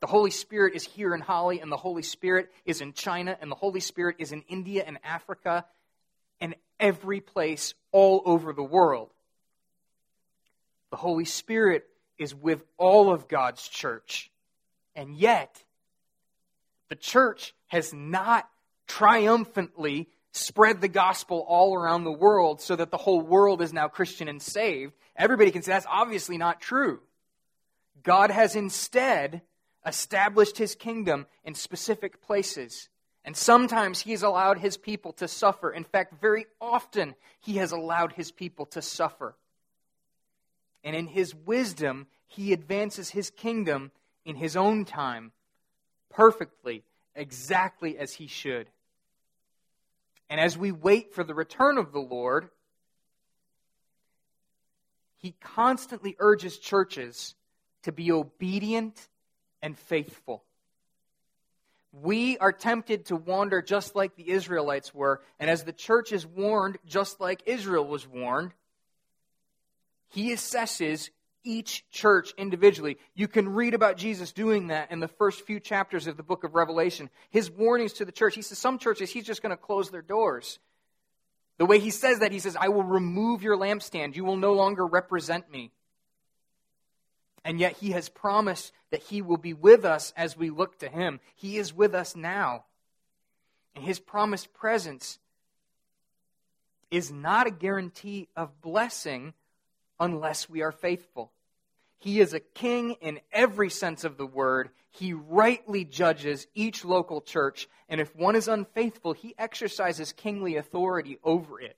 The 0.00 0.06
Holy 0.06 0.30
Spirit 0.30 0.74
is 0.74 0.84
here 0.84 1.14
in 1.14 1.20
Holly, 1.20 1.60
and 1.60 1.70
the 1.70 1.76
Holy 1.76 2.02
Spirit 2.02 2.50
is 2.64 2.80
in 2.80 2.94
China, 2.94 3.36
and 3.40 3.50
the 3.50 3.56
Holy 3.56 3.80
Spirit 3.80 4.16
is 4.18 4.32
in 4.32 4.42
India 4.48 4.82
and 4.86 4.98
Africa, 5.04 5.66
and 6.40 6.54
every 6.78 7.20
place 7.20 7.74
all 7.92 8.22
over 8.24 8.52
the 8.54 8.62
world. 8.62 9.10
The 10.90 10.96
Holy 10.96 11.26
Spirit 11.26 11.86
is 12.18 12.34
with 12.34 12.64
all 12.78 13.12
of 13.12 13.28
God's 13.28 13.68
church. 13.68 14.30
And 14.94 15.14
yet, 15.14 15.62
The 16.90 16.96
church 16.96 17.54
has 17.68 17.94
not 17.94 18.50
triumphantly 18.86 20.08
spread 20.32 20.80
the 20.80 20.88
gospel 20.88 21.44
all 21.48 21.74
around 21.74 22.04
the 22.04 22.12
world 22.12 22.60
so 22.60 22.76
that 22.76 22.90
the 22.90 22.96
whole 22.96 23.20
world 23.20 23.62
is 23.62 23.72
now 23.72 23.88
Christian 23.88 24.28
and 24.28 24.40
saved. 24.40 24.92
Everybody 25.16 25.50
can 25.50 25.62
say 25.62 25.72
that's 25.72 25.86
obviously 25.88 26.38
not 26.38 26.60
true. 26.60 27.00
God 28.02 28.30
has 28.30 28.56
instead 28.56 29.42
established 29.84 30.58
his 30.58 30.74
kingdom 30.74 31.26
in 31.44 31.54
specific 31.54 32.20
places. 32.22 32.88
And 33.24 33.36
sometimes 33.36 34.00
he 34.00 34.12
has 34.12 34.22
allowed 34.22 34.58
his 34.58 34.76
people 34.76 35.12
to 35.14 35.28
suffer. 35.28 35.70
In 35.70 35.84
fact, 35.84 36.20
very 36.20 36.46
often 36.60 37.14
he 37.40 37.56
has 37.56 37.72
allowed 37.72 38.12
his 38.12 38.30
people 38.30 38.66
to 38.66 38.80
suffer. 38.80 39.36
And 40.82 40.96
in 40.96 41.06
his 41.06 41.34
wisdom, 41.34 42.06
he 42.26 42.52
advances 42.52 43.10
his 43.10 43.30
kingdom 43.30 43.90
in 44.24 44.36
his 44.36 44.56
own 44.56 44.84
time, 44.84 45.32
perfectly, 46.08 46.84
exactly 47.14 47.98
as 47.98 48.14
he 48.14 48.26
should. 48.26 48.68
And 50.30 50.40
as 50.40 50.56
we 50.56 50.70
wait 50.70 51.12
for 51.12 51.24
the 51.24 51.34
return 51.34 51.76
of 51.76 51.92
the 51.92 51.98
Lord, 51.98 52.48
he 55.18 55.34
constantly 55.40 56.16
urges 56.20 56.56
churches 56.56 57.34
to 57.82 57.92
be 57.92 58.12
obedient 58.12 59.08
and 59.60 59.76
faithful. 59.76 60.44
We 61.92 62.38
are 62.38 62.52
tempted 62.52 63.06
to 63.06 63.16
wander 63.16 63.60
just 63.60 63.96
like 63.96 64.14
the 64.14 64.30
Israelites 64.30 64.94
were, 64.94 65.20
and 65.40 65.50
as 65.50 65.64
the 65.64 65.72
church 65.72 66.12
is 66.12 66.24
warned, 66.24 66.78
just 66.86 67.20
like 67.20 67.42
Israel 67.46 67.84
was 67.84 68.06
warned, 68.06 68.52
he 70.08 70.32
assesses 70.32 71.10
each 71.44 71.88
church 71.90 72.32
individually. 72.36 72.98
You 73.14 73.28
can 73.28 73.48
read 73.48 73.74
about 73.74 73.96
Jesus 73.96 74.32
doing 74.32 74.68
that 74.68 74.90
in 74.90 75.00
the 75.00 75.08
first 75.08 75.46
few 75.46 75.60
chapters 75.60 76.06
of 76.06 76.16
the 76.16 76.22
book 76.22 76.44
of 76.44 76.54
Revelation. 76.54 77.10
His 77.30 77.50
warnings 77.50 77.94
to 77.94 78.04
the 78.04 78.12
church. 78.12 78.34
He 78.34 78.42
says 78.42 78.58
some 78.58 78.78
churches, 78.78 79.10
he's 79.10 79.24
just 79.24 79.42
going 79.42 79.50
to 79.50 79.56
close 79.56 79.90
their 79.90 80.02
doors. 80.02 80.58
The 81.58 81.66
way 81.66 81.78
he 81.78 81.90
says 81.90 82.20
that, 82.20 82.32
he 82.32 82.38
says, 82.38 82.56
I 82.56 82.68
will 82.68 82.82
remove 82.82 83.42
your 83.42 83.56
lampstand. 83.56 84.16
You 84.16 84.24
will 84.24 84.36
no 84.36 84.54
longer 84.54 84.86
represent 84.86 85.50
me. 85.50 85.72
And 87.44 87.58
yet 87.58 87.76
he 87.78 87.90
has 87.92 88.08
promised 88.08 88.72
that 88.90 89.02
he 89.02 89.22
will 89.22 89.36
be 89.36 89.54
with 89.54 89.84
us 89.84 90.12
as 90.16 90.36
we 90.36 90.50
look 90.50 90.78
to 90.78 90.88
him. 90.88 91.20
He 91.34 91.58
is 91.58 91.74
with 91.74 91.94
us 91.94 92.16
now. 92.16 92.64
And 93.74 93.84
his 93.84 93.98
promised 93.98 94.52
presence 94.52 95.18
is 96.90 97.10
not 97.10 97.46
a 97.46 97.50
guarantee 97.50 98.28
of 98.36 98.60
blessing 98.60 99.32
unless 100.00 100.48
we 100.48 100.62
are 100.62 100.72
faithful. 100.72 101.30
He 101.98 102.20
is 102.20 102.32
a 102.32 102.40
king 102.40 102.96
in 103.02 103.20
every 103.30 103.68
sense 103.68 104.04
of 104.04 104.16
the 104.16 104.26
word. 104.26 104.70
He 104.88 105.12
rightly 105.12 105.84
judges 105.84 106.46
each 106.54 106.84
local 106.84 107.20
church, 107.20 107.68
and 107.88 108.00
if 108.00 108.16
one 108.16 108.34
is 108.34 108.48
unfaithful, 108.48 109.12
he 109.12 109.34
exercises 109.38 110.12
kingly 110.12 110.56
authority 110.56 111.18
over 111.22 111.60
it. 111.60 111.76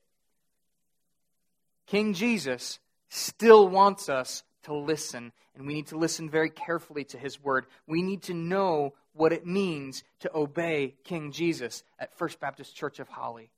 King 1.87 2.14
Jesus 2.14 2.78
still 3.08 3.68
wants 3.68 4.08
us 4.08 4.44
to 4.62 4.72
listen, 4.72 5.32
and 5.56 5.66
we 5.66 5.74
need 5.74 5.88
to 5.88 5.98
listen 5.98 6.30
very 6.30 6.48
carefully 6.50 7.04
to 7.04 7.18
his 7.18 7.42
word. 7.42 7.66
We 7.88 8.00
need 8.00 8.22
to 8.22 8.35
know 8.35 8.94
what 9.12 9.32
it 9.32 9.44
means 9.44 10.04
to 10.20 10.30
obey 10.35 10.94
King 11.04 11.32
Jesus 11.32 11.82
at 11.98 12.16
First 12.16 12.38
Baptist 12.38 12.76
Church 12.76 13.00
of 13.00 13.08
Holly. 13.08 13.50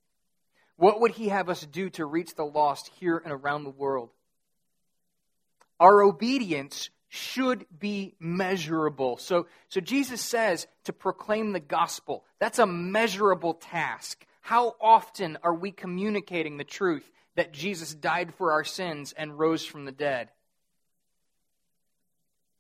What 0.77 1.01
would 1.01 1.13
he 1.13 1.29
have 1.29 1.49
us 1.49 1.61
do 1.61 1.91
to 1.91 2.07
reach 2.07 2.35
the 2.35 2.45
lost 2.45 2.91
here 2.99 3.19
and 3.23 3.33
around 3.33 3.65
the 3.65 3.71
world? 3.71 4.11
Our 5.85 6.01
obedience 6.01 6.89
should 7.11 7.67
be 7.79 8.15
measurable. 8.19 9.19
So, 9.19 9.49
so 9.69 9.83
Jesus 9.83 10.23
says 10.23 10.67
to 10.85 10.95
proclaim 10.95 11.53
the 11.53 11.61
gospel. 11.61 12.25
That's 12.39 12.59
a 12.59 12.65
measurable 12.65 13.53
task. 13.53 14.25
How 14.41 14.77
often 14.81 15.37
are 15.43 15.53
we 15.53 15.73
communicating 15.73 16.57
the 16.57 16.65
truth 16.65 17.13
that 17.35 17.53
Jesus 17.53 17.95
died 17.95 18.33
for 18.33 18.53
our 18.53 18.65
sins 18.65 19.13
and 19.15 19.39
rose 19.39 19.67
from 19.67 19.85
the 19.85 19.93
dead? 19.93 20.31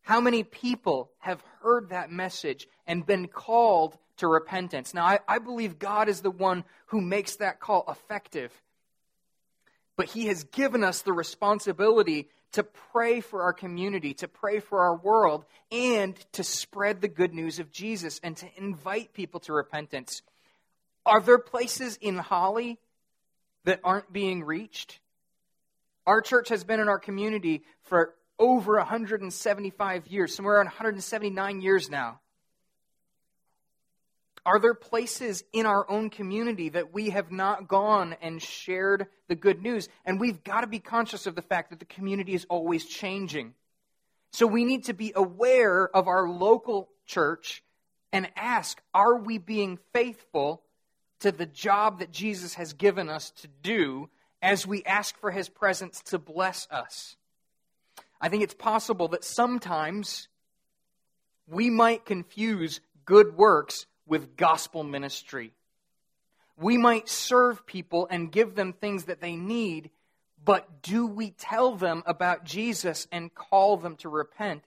How 0.03 0.21
many 0.21 0.45
people 0.45 1.11
have 1.21 1.43
heard 1.63 1.89
that 1.89 2.13
message 2.13 2.69
and 2.87 3.07
been 3.07 3.27
called 3.27 3.97
to 4.19 4.29
repentance? 4.29 4.93
Now, 4.93 5.07
I, 5.07 5.21
I, 5.27 5.39
believe 5.39 5.79
God 5.79 6.11
is 6.11 6.21
the 6.21 6.31
one 6.31 6.63
who 6.89 7.01
makes 7.01 7.37
that 7.37 7.59
call 7.59 7.87
effective. 7.89 8.53
But 9.97 10.11
He 10.11 10.27
has 10.27 10.45
given 10.45 10.85
us 10.85 11.01
the 11.01 11.15
responsibility 11.15 12.29
to 12.55 12.63
pray 12.63 13.21
for 13.21 13.43
our 13.43 13.53
community, 13.53 14.15
to 14.15 14.29
pray 14.29 14.61
for 14.61 14.81
our 14.81 14.97
world, 14.97 15.45
and 15.73 16.17
to 16.33 16.45
spread 16.45 17.01
the 17.01 17.09
good 17.09 17.35
news 17.35 17.59
of 17.59 17.73
Jesus 17.73 18.21
and 18.23 18.37
to 18.37 18.47
invite 18.57 19.13
people 19.13 19.41
to 19.41 19.53
repentance. 19.53 20.23
Are 21.05 21.21
there 21.21 21.39
places 21.39 21.99
in 22.01 22.17
Holly 22.17 22.79
that 23.65 23.81
aren't 23.83 24.13
being 24.13 24.45
reached? 24.45 25.01
Our 26.07 26.21
church 26.21 26.49
has 26.51 26.63
been 26.65 26.81
in 26.81 26.89
our 26.89 26.99
community 26.99 27.65
for 27.83 28.15
over 28.39 28.77
175 28.77 30.07
years, 30.07 30.35
somewhere 30.35 30.57
around 30.57 30.67
179 30.67 31.61
years 31.61 31.91
now. 31.91 32.21
Are 34.47 34.61
there 34.61 34.75
places 34.75 35.43
in 35.53 35.65
our 35.65 35.91
own 35.91 36.11
community 36.11 36.69
that 36.69 36.93
we 36.93 37.11
have 37.11 37.33
not 37.33 37.67
gone 37.67 38.15
and 38.21 38.43
shared 38.43 39.07
the 39.27 39.35
good 39.35 39.63
news? 39.63 39.89
And 40.05 40.21
we've 40.21 40.45
got 40.45 40.61
to 40.61 40.67
be 40.67 40.81
conscious 40.81 41.27
of 41.27 41.35
the 41.35 41.43
fact 41.43 41.71
that 41.71 41.79
the 41.79 41.87
community 41.87 42.35
is 42.35 42.47
always 42.51 42.85
changing. 42.85 43.55
So 44.33 44.47
we 44.47 44.65
need 44.65 44.85
to 44.85 44.93
be 44.93 45.13
aware 45.15 45.89
of 45.89 46.09
our 46.09 46.29
local 46.29 46.91
church 47.07 47.63
and 48.13 48.29
ask 48.37 48.81
are 48.93 49.17
we 49.17 49.39
being 49.39 49.79
faithful 49.93 50.63
to 51.21 51.33
the 51.33 51.47
job 51.47 52.01
that 52.01 52.13
Jesus 52.13 52.55
has 52.55 52.75
given 52.75 53.09
us 53.09 53.31
to 53.31 53.49
do 53.63 54.11
as 54.43 54.67
we 54.67 54.85
ask 54.85 55.19
for 55.19 55.31
his 55.31 55.49
presence 55.49 56.03
to 56.07 56.19
bless 56.19 56.69
us? 56.71 57.17
I 58.21 58.29
think 58.29 58.43
it's 58.43 58.55
possible 58.55 59.09
that 59.09 59.25
sometimes 59.25 60.29
we 61.47 61.71
might 61.71 62.05
confuse 62.05 62.81
good 63.05 63.37
works 63.37 63.87
with 64.07 64.37
gospel 64.37 64.85
ministry. 64.85 65.53
We 66.57 66.77
might 66.77 67.09
serve 67.09 67.67
people 67.67 68.07
and 68.11 68.31
give 68.31 68.55
them 68.55 68.73
things 68.73 69.05
that 69.05 69.21
they 69.21 69.37
need, 69.37 69.91
but 70.45 70.83
do 70.83 71.07
we 71.07 71.31
tell 71.31 71.75
them 71.75 72.03
about 72.07 72.45
Jesus 72.45 73.09
and 73.11 73.35
call 73.35 73.77
them 73.77 73.97
to 73.97 74.09
repent? 74.09 74.63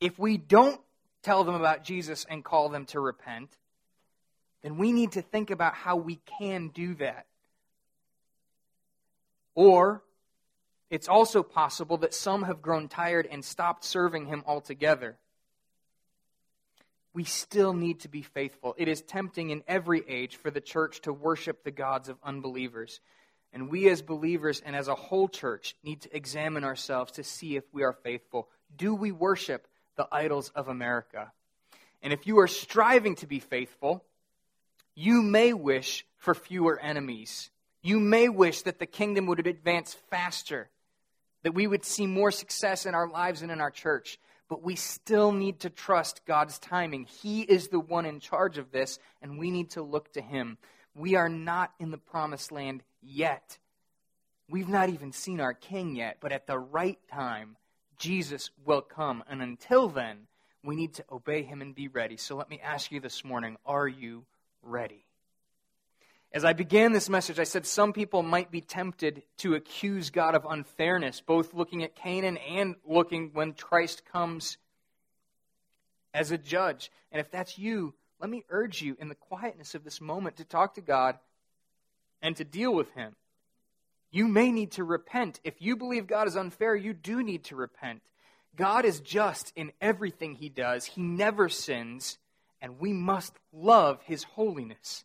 If 0.00 0.18
we 0.18 0.36
don't 0.36 0.80
tell 1.22 1.44
them 1.44 1.54
about 1.54 1.82
Jesus 1.82 2.24
and 2.28 2.44
call 2.44 2.68
them 2.68 2.86
to 2.86 3.00
repent, 3.00 3.50
then 4.62 4.78
we 4.78 4.92
need 4.92 5.12
to 5.12 5.22
think 5.22 5.50
about 5.50 5.74
how 5.74 5.96
we 5.96 6.20
can 6.38 6.68
do 6.68 6.94
that. 6.94 7.26
Or 9.54 10.02
it's 10.90 11.08
also 11.08 11.42
possible 11.42 11.96
that 11.98 12.14
some 12.14 12.44
have 12.44 12.62
grown 12.62 12.88
tired 12.88 13.26
and 13.30 13.44
stopped 13.44 13.84
serving 13.84 14.26
him 14.26 14.44
altogether. 14.46 15.16
We 17.16 17.24
still 17.24 17.72
need 17.72 18.00
to 18.00 18.08
be 18.08 18.20
faithful. 18.20 18.74
It 18.76 18.88
is 18.88 19.00
tempting 19.00 19.48
in 19.48 19.62
every 19.66 20.04
age 20.06 20.36
for 20.36 20.50
the 20.50 20.60
church 20.60 21.00
to 21.00 21.14
worship 21.14 21.64
the 21.64 21.70
gods 21.70 22.10
of 22.10 22.18
unbelievers. 22.22 23.00
And 23.54 23.70
we, 23.70 23.88
as 23.88 24.02
believers 24.02 24.60
and 24.60 24.76
as 24.76 24.88
a 24.88 24.94
whole 24.94 25.26
church, 25.26 25.76
need 25.82 26.02
to 26.02 26.14
examine 26.14 26.62
ourselves 26.62 27.12
to 27.12 27.24
see 27.24 27.56
if 27.56 27.64
we 27.72 27.84
are 27.84 27.94
faithful. 27.94 28.50
Do 28.76 28.94
we 28.94 29.12
worship 29.12 29.66
the 29.96 30.06
idols 30.12 30.52
of 30.54 30.68
America? 30.68 31.32
And 32.02 32.12
if 32.12 32.26
you 32.26 32.38
are 32.40 32.46
striving 32.46 33.14
to 33.14 33.26
be 33.26 33.40
faithful, 33.40 34.04
you 34.94 35.22
may 35.22 35.54
wish 35.54 36.04
for 36.18 36.34
fewer 36.34 36.78
enemies. 36.78 37.48
You 37.80 37.98
may 37.98 38.28
wish 38.28 38.60
that 38.60 38.78
the 38.78 38.84
kingdom 38.84 39.24
would 39.24 39.46
advance 39.46 39.96
faster 40.10 40.68
that 41.44 41.52
we 41.52 41.66
would 41.66 41.86
see 41.86 42.06
more 42.06 42.30
success 42.30 42.84
in 42.84 42.94
our 42.94 43.08
lives 43.08 43.40
and 43.40 43.50
in 43.50 43.62
our 43.62 43.70
church. 43.70 44.18
But 44.48 44.62
we 44.62 44.76
still 44.76 45.32
need 45.32 45.60
to 45.60 45.70
trust 45.70 46.24
God's 46.26 46.58
timing. 46.58 47.04
He 47.04 47.42
is 47.42 47.68
the 47.68 47.80
one 47.80 48.06
in 48.06 48.20
charge 48.20 48.58
of 48.58 48.70
this, 48.70 48.98
and 49.20 49.38
we 49.38 49.50
need 49.50 49.70
to 49.70 49.82
look 49.82 50.12
to 50.12 50.20
Him. 50.20 50.58
We 50.94 51.16
are 51.16 51.28
not 51.28 51.72
in 51.80 51.90
the 51.90 51.98
promised 51.98 52.52
land 52.52 52.82
yet. 53.02 53.58
We've 54.48 54.68
not 54.68 54.88
even 54.88 55.12
seen 55.12 55.40
our 55.40 55.54
King 55.54 55.96
yet, 55.96 56.18
but 56.20 56.32
at 56.32 56.46
the 56.46 56.58
right 56.58 56.98
time, 57.10 57.56
Jesus 57.98 58.50
will 58.64 58.82
come. 58.82 59.24
And 59.28 59.42
until 59.42 59.88
then, 59.88 60.28
we 60.62 60.76
need 60.76 60.94
to 60.94 61.04
obey 61.10 61.42
Him 61.42 61.60
and 61.60 61.74
be 61.74 61.88
ready. 61.88 62.16
So 62.16 62.36
let 62.36 62.48
me 62.48 62.60
ask 62.62 62.92
you 62.92 63.00
this 63.00 63.24
morning 63.24 63.56
are 63.66 63.88
you 63.88 64.24
ready? 64.62 65.05
As 66.32 66.44
I 66.44 66.52
began 66.52 66.92
this 66.92 67.08
message, 67.08 67.38
I 67.38 67.44
said 67.44 67.66
some 67.66 67.92
people 67.92 68.22
might 68.22 68.50
be 68.50 68.60
tempted 68.60 69.22
to 69.38 69.54
accuse 69.54 70.10
God 70.10 70.34
of 70.34 70.44
unfairness, 70.44 71.20
both 71.20 71.54
looking 71.54 71.82
at 71.82 71.96
Canaan 71.96 72.36
and 72.36 72.76
looking 72.84 73.30
when 73.32 73.52
Christ 73.54 74.02
comes 74.12 74.58
as 76.12 76.30
a 76.30 76.38
judge. 76.38 76.90
And 77.10 77.20
if 77.20 77.30
that's 77.30 77.58
you, 77.58 77.94
let 78.20 78.28
me 78.28 78.44
urge 78.50 78.82
you 78.82 78.96
in 79.00 79.08
the 79.08 79.14
quietness 79.14 79.74
of 79.74 79.84
this 79.84 80.00
moment 80.00 80.36
to 80.36 80.44
talk 80.44 80.74
to 80.74 80.80
God 80.80 81.18
and 82.20 82.36
to 82.36 82.44
deal 82.44 82.74
with 82.74 82.92
Him. 82.92 83.14
You 84.10 84.28
may 84.28 84.50
need 84.50 84.72
to 84.72 84.84
repent. 84.84 85.40
If 85.44 85.60
you 85.60 85.76
believe 85.76 86.06
God 86.06 86.26
is 86.26 86.36
unfair, 86.36 86.74
you 86.74 86.92
do 86.92 87.22
need 87.22 87.44
to 87.44 87.56
repent. 87.56 88.02
God 88.56 88.84
is 88.84 89.00
just 89.00 89.52
in 89.54 89.72
everything 89.80 90.34
he 90.34 90.48
does, 90.48 90.86
he 90.86 91.02
never 91.02 91.48
sins, 91.48 92.18
and 92.62 92.80
we 92.80 92.92
must 92.92 93.34
love 93.52 94.00
his 94.04 94.24
holiness. 94.24 95.04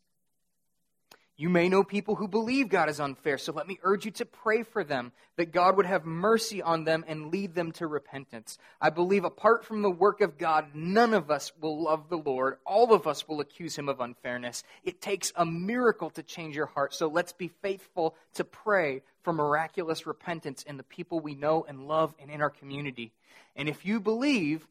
You 1.41 1.49
may 1.49 1.69
know 1.69 1.83
people 1.83 2.13
who 2.13 2.27
believe 2.27 2.69
God 2.69 2.87
is 2.87 2.99
unfair, 2.99 3.39
so 3.39 3.51
let 3.51 3.67
me 3.67 3.79
urge 3.81 4.05
you 4.05 4.11
to 4.11 4.27
pray 4.27 4.61
for 4.61 4.83
them, 4.83 5.11
that 5.37 5.51
God 5.51 5.75
would 5.75 5.87
have 5.87 6.05
mercy 6.05 6.61
on 6.61 6.83
them 6.83 7.03
and 7.07 7.31
lead 7.31 7.55
them 7.55 7.71
to 7.71 7.87
repentance. 7.87 8.59
I 8.79 8.91
believe 8.91 9.23
apart 9.25 9.65
from 9.65 9.81
the 9.81 9.89
work 9.89 10.21
of 10.21 10.37
God, 10.37 10.75
none 10.75 11.15
of 11.15 11.31
us 11.31 11.51
will 11.59 11.81
love 11.81 12.09
the 12.09 12.17
Lord. 12.19 12.59
All 12.63 12.93
of 12.93 13.07
us 13.07 13.27
will 13.27 13.39
accuse 13.39 13.75
him 13.75 13.89
of 13.89 14.01
unfairness. 14.01 14.63
It 14.83 15.01
takes 15.01 15.33
a 15.35 15.43
miracle 15.43 16.11
to 16.11 16.21
change 16.21 16.55
your 16.55 16.67
heart, 16.67 16.93
so 16.93 17.07
let's 17.07 17.33
be 17.33 17.47
faithful 17.47 18.15
to 18.35 18.43
pray 18.43 19.01
for 19.23 19.33
miraculous 19.33 20.05
repentance 20.05 20.61
in 20.61 20.77
the 20.77 20.83
people 20.83 21.21
we 21.21 21.33
know 21.33 21.65
and 21.67 21.87
love 21.87 22.13
and 22.21 22.29
in 22.29 22.43
our 22.43 22.51
community. 22.51 23.13
And 23.55 23.67
if 23.67 23.83
you 23.83 23.99
believe 23.99 24.67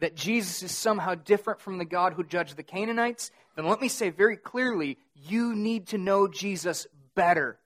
that 0.00 0.14
Jesus 0.14 0.62
is 0.62 0.76
somehow 0.76 1.14
different 1.14 1.60
from 1.60 1.78
the 1.78 1.84
God 1.84 2.12
who 2.12 2.24
judged 2.24 2.56
the 2.56 2.62
Canaanites, 2.62 3.30
then 3.56 3.66
let 3.66 3.80
me 3.80 3.88
say 3.88 4.10
very 4.10 4.36
clearly 4.36 4.98
you 5.14 5.54
need 5.54 5.88
to 5.88 5.98
know 5.98 6.28
Jesus 6.28 6.86
better. 7.14 7.58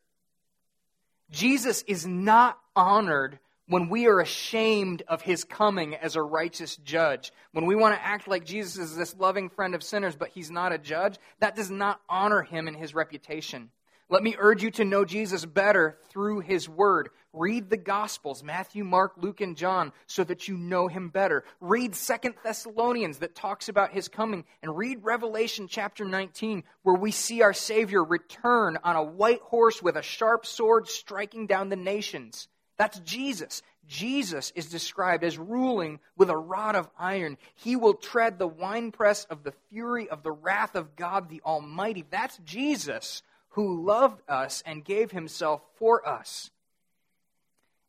Jesus 1.30 1.82
is 1.86 2.06
not 2.06 2.58
honored 2.74 3.38
when 3.68 3.88
we 3.88 4.06
are 4.06 4.20
ashamed 4.20 5.02
of 5.08 5.22
his 5.22 5.44
coming 5.44 5.94
as 5.94 6.16
a 6.16 6.22
righteous 6.22 6.76
judge. 6.76 7.32
When 7.52 7.64
we 7.64 7.74
want 7.74 7.94
to 7.94 8.04
act 8.04 8.28
like 8.28 8.44
Jesus 8.44 8.76
is 8.76 8.96
this 8.96 9.16
loving 9.18 9.48
friend 9.48 9.74
of 9.74 9.82
sinners, 9.82 10.16
but 10.16 10.28
he's 10.28 10.50
not 10.50 10.72
a 10.72 10.78
judge, 10.78 11.18
that 11.38 11.56
does 11.56 11.70
not 11.70 12.00
honor 12.08 12.42
him 12.42 12.68
and 12.68 12.76
his 12.76 12.94
reputation. 12.94 13.70
Let 14.12 14.22
me 14.22 14.36
urge 14.38 14.62
you 14.62 14.70
to 14.72 14.84
know 14.84 15.06
Jesus 15.06 15.46
better 15.46 15.96
through 16.10 16.40
his 16.40 16.68
word. 16.68 17.08
Read 17.32 17.70
the 17.70 17.78
Gospels, 17.78 18.42
Matthew, 18.42 18.84
Mark, 18.84 19.14
Luke, 19.16 19.40
and 19.40 19.56
John, 19.56 19.90
so 20.06 20.22
that 20.22 20.48
you 20.48 20.58
know 20.58 20.86
him 20.86 21.08
better. 21.08 21.44
Read 21.62 21.94
Second 21.94 22.34
Thessalonians 22.44 23.20
that 23.20 23.34
talks 23.34 23.70
about 23.70 23.92
his 23.92 24.08
coming, 24.08 24.44
and 24.62 24.76
read 24.76 24.98
Revelation 25.02 25.66
chapter 25.66 26.04
19, 26.04 26.62
where 26.82 26.94
we 26.94 27.10
see 27.10 27.40
our 27.40 27.54
Savior 27.54 28.04
return 28.04 28.76
on 28.84 28.96
a 28.96 29.02
white 29.02 29.40
horse 29.40 29.82
with 29.82 29.96
a 29.96 30.02
sharp 30.02 30.44
sword 30.44 30.88
striking 30.88 31.46
down 31.46 31.70
the 31.70 31.76
nations. 31.76 32.48
That's 32.76 32.98
Jesus. 32.98 33.62
Jesus 33.86 34.52
is 34.54 34.66
described 34.66 35.24
as 35.24 35.38
ruling 35.38 36.00
with 36.18 36.28
a 36.28 36.36
rod 36.36 36.76
of 36.76 36.90
iron. 36.98 37.38
He 37.54 37.76
will 37.76 37.94
tread 37.94 38.38
the 38.38 38.46
winepress 38.46 39.24
of 39.30 39.42
the 39.42 39.54
fury 39.70 40.10
of 40.10 40.22
the 40.22 40.32
wrath 40.32 40.74
of 40.74 40.96
God 40.96 41.30
the 41.30 41.40
Almighty. 41.46 42.04
That's 42.10 42.36
Jesus 42.44 43.22
who 43.52 43.84
loved 43.84 44.20
us 44.28 44.62
and 44.66 44.84
gave 44.84 45.10
himself 45.10 45.62
for 45.76 46.06
us. 46.06 46.50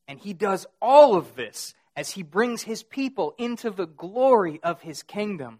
And 0.08 0.20
he 0.20 0.34
does 0.34 0.66
all 0.82 1.16
of 1.16 1.36
this 1.36 1.74
as 1.96 2.12
he 2.12 2.24
brings 2.24 2.64
his 2.64 2.84
people 2.84 3.34
into 3.38 3.70
the 3.70 3.86
glory 3.86 4.60
of 4.64 4.82
his 4.82 5.04
kingdom. 5.04 5.60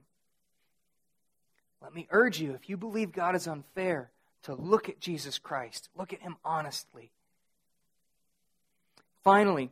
Let 1.82 1.94
me 1.94 2.08
urge 2.12 2.40
you, 2.40 2.54
if 2.54 2.70
you 2.70 2.78
believe 2.78 3.12
God 3.12 3.36
is 3.36 3.48
unfair, 3.48 4.12
to 4.44 4.56
look 4.56 4.90
at 4.90 5.00
Jesus 5.00 5.38
Christ. 5.38 5.90
Look 5.96 6.12
at 6.12 6.22
him 6.22 6.36
honestly. 6.44 7.12
Finally, 9.24 9.72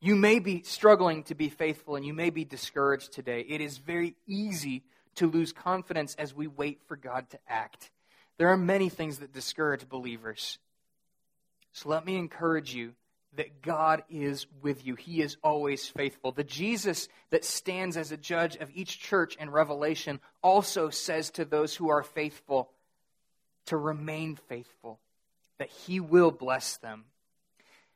you 0.00 0.16
may 0.16 0.38
be 0.38 0.62
struggling 0.62 1.22
to 1.24 1.34
be 1.34 1.50
faithful 1.50 1.96
and 1.96 2.04
you 2.04 2.14
may 2.14 2.30
be 2.30 2.44
discouraged 2.44 3.12
today. 3.12 3.44
It 3.46 3.60
is 3.60 3.76
very 3.76 4.16
easy 4.26 4.84
to 5.16 5.26
lose 5.26 5.52
confidence 5.52 6.14
as 6.18 6.34
we 6.34 6.46
wait 6.46 6.80
for 6.88 6.96
God 6.96 7.28
to 7.30 7.38
act. 7.46 7.90
There 8.42 8.50
are 8.50 8.56
many 8.56 8.88
things 8.88 9.18
that 9.18 9.32
discourage 9.32 9.88
believers. 9.88 10.58
So 11.70 11.90
let 11.90 12.04
me 12.04 12.16
encourage 12.16 12.74
you 12.74 12.94
that 13.36 13.62
God 13.62 14.02
is 14.10 14.48
with 14.62 14.84
you. 14.84 14.96
He 14.96 15.22
is 15.22 15.36
always 15.44 15.86
faithful. 15.86 16.32
The 16.32 16.42
Jesus 16.42 17.06
that 17.30 17.44
stands 17.44 17.96
as 17.96 18.10
a 18.10 18.16
judge 18.16 18.56
of 18.56 18.68
each 18.74 18.98
church 18.98 19.36
in 19.36 19.48
Revelation 19.48 20.18
also 20.42 20.90
says 20.90 21.30
to 21.30 21.44
those 21.44 21.76
who 21.76 21.88
are 21.88 22.02
faithful 22.02 22.68
to 23.66 23.76
remain 23.76 24.34
faithful, 24.34 24.98
that 25.58 25.70
He 25.70 26.00
will 26.00 26.32
bless 26.32 26.78
them. 26.78 27.04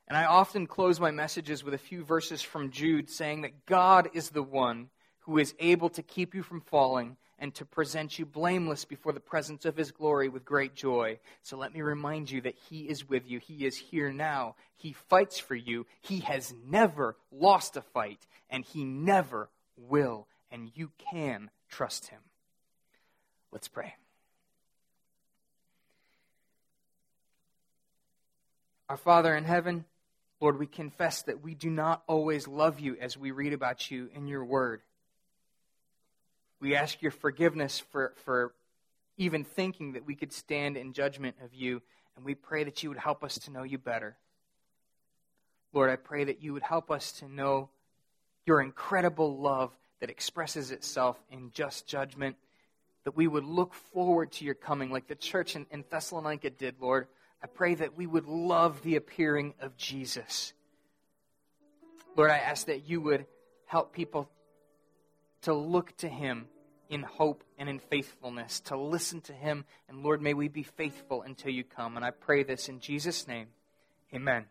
And 0.07 0.17
I 0.17 0.27
often 0.27 0.69
close 0.69 1.01
my 1.01 1.11
messages 1.11 1.65
with 1.65 1.75
a 1.75 1.79
few 1.79 2.05
verses 2.05 2.41
from 2.41 2.71
Jude 2.71 3.11
saying 3.11 3.41
that 3.41 3.67
God 3.67 4.11
is 4.15 4.31
the 4.31 4.45
one 4.45 4.91
who 5.23 5.39
is 5.39 5.57
able 5.59 5.89
to 5.89 6.05
keep 6.05 6.37
you 6.37 6.45
from 6.45 6.61
falling 6.61 7.17
and 7.39 7.55
to 7.55 7.65
present 7.65 8.19
you 8.19 8.25
blameless 8.25 8.85
before 8.85 9.13
the 9.13 9.21
presence 9.21 9.65
of 9.65 9.77
his 9.77 9.91
glory 9.91 10.29
with 10.29 10.45
great 10.45 10.75
joy. 10.75 11.19
So 11.43 11.57
let 11.57 11.75
me 11.75 11.83
remind 11.83 12.31
you 12.31 12.41
that 12.43 12.57
he 12.69 12.89
is 12.89 13.09
with 13.09 13.29
you. 13.29 13.39
He 13.39 13.67
is 13.67 13.77
here 13.77 14.13
now. 14.13 14.57
He 14.75 14.93
fights 14.93 15.39
for 15.39 15.55
you. 15.55 15.87
He 16.01 16.21
has 16.21 16.55
never 16.67 17.17
lost 17.31 17.77
a 17.77 17.83
fight, 17.83 18.27
and 18.49 18.65
he 18.65 18.85
never 18.85 19.51
will. 19.77 20.27
And 20.51 20.71
you 20.75 20.91
can 21.11 21.51
trust 21.69 22.09
him. 22.09 22.21
Let's 23.53 23.69
pray. 23.69 23.95
Our 28.89 28.97
Father 28.97 29.35
in 29.35 29.45
heaven, 29.45 29.85
Lord, 30.41 30.59
we 30.59 30.67
confess 30.67 31.23
that 31.23 31.43
we 31.43 31.55
do 31.55 31.71
not 31.71 32.03
always 32.07 32.47
love 32.47 32.79
you 32.79 32.97
as 33.01 33.17
we 33.17 33.31
read 33.31 33.53
about 33.53 33.91
you 33.91 34.09
in 34.15 34.27
your 34.29 34.45
word. 34.45 34.83
We 36.67 36.75
ask 36.75 37.01
your 37.01 37.13
forgiveness 37.13 37.79
for, 37.79 38.13
for 38.25 38.53
even 39.17 39.45
thinking 39.45 39.93
that 39.93 40.05
we 40.05 40.17
could 40.17 40.33
stand 40.33 40.77
in 40.77 40.95
judgment 40.95 41.37
of 41.45 41.55
you, 41.55 41.81
and 42.17 42.25
we 42.25 42.35
pray 42.35 42.65
that 42.65 42.83
you 42.83 42.89
would 42.89 42.99
help 42.99 43.23
us 43.23 43.39
to 43.39 43.53
know 43.53 43.63
you 43.63 43.79
better. 43.79 44.17
Lord, 45.73 45.91
I 45.91 45.95
pray 45.95 46.25
that 46.25 46.43
you 46.43 46.53
would 46.55 46.65
help 46.65 46.91
us 46.91 47.13
to 47.21 47.29
know 47.29 47.69
your 48.47 48.61
incredible 48.61 49.39
love 49.39 49.71
that 50.01 50.11
expresses 50.11 50.73
itself 50.73 51.17
in 51.31 51.53
just 51.53 51.87
judgment, 51.87 52.35
that 53.05 53.17
we 53.17 53.29
would 53.29 53.45
look 53.45 53.73
forward 53.73 54.33
to 54.33 54.45
your 54.45 54.55
coming 54.57 54.91
like 54.91 55.07
the 55.07 55.15
church 55.15 55.55
in, 55.55 55.67
in 55.71 55.85
Thessalonica 55.89 56.51
did, 56.51 56.75
Lord. 56.81 57.07
I 57.41 57.47
pray 57.47 57.77
that 57.77 57.97
we 57.97 58.09
would 58.09 58.27
love 58.27 58.83
the 58.83 58.97
appearing 58.97 59.55
of 59.61 59.77
Jesus. 59.77 60.53
Lord, 62.17 62.33
I 62.33 62.39
ask 62.39 62.67
that 62.67 62.89
you 62.89 63.01
would 63.03 63.25
help 63.67 63.93
people 63.93 64.29
to 65.43 65.55
look 65.55 65.97
to 65.99 66.09
him 66.09 66.49
in 66.89 67.03
hope 67.03 67.45
and 67.59 67.69
in 67.69 67.79
faithfulness, 67.79 68.61
to 68.61 68.77
listen 68.77 69.21
to 69.23 69.33
him. 69.33 69.65
And 69.89 70.03
Lord, 70.03 70.23
may 70.23 70.35
we 70.35 70.49
be 70.49 70.63
faithful 70.63 71.23
until 71.23 71.51
you 71.51 71.65
come. 71.65 71.97
And 71.97 72.05
I 72.05 72.11
pray 72.11 72.43
this 72.43 72.69
in 72.69 72.81
Jesus' 72.81 73.27
name. 73.27 73.49
Amen. 74.15 74.47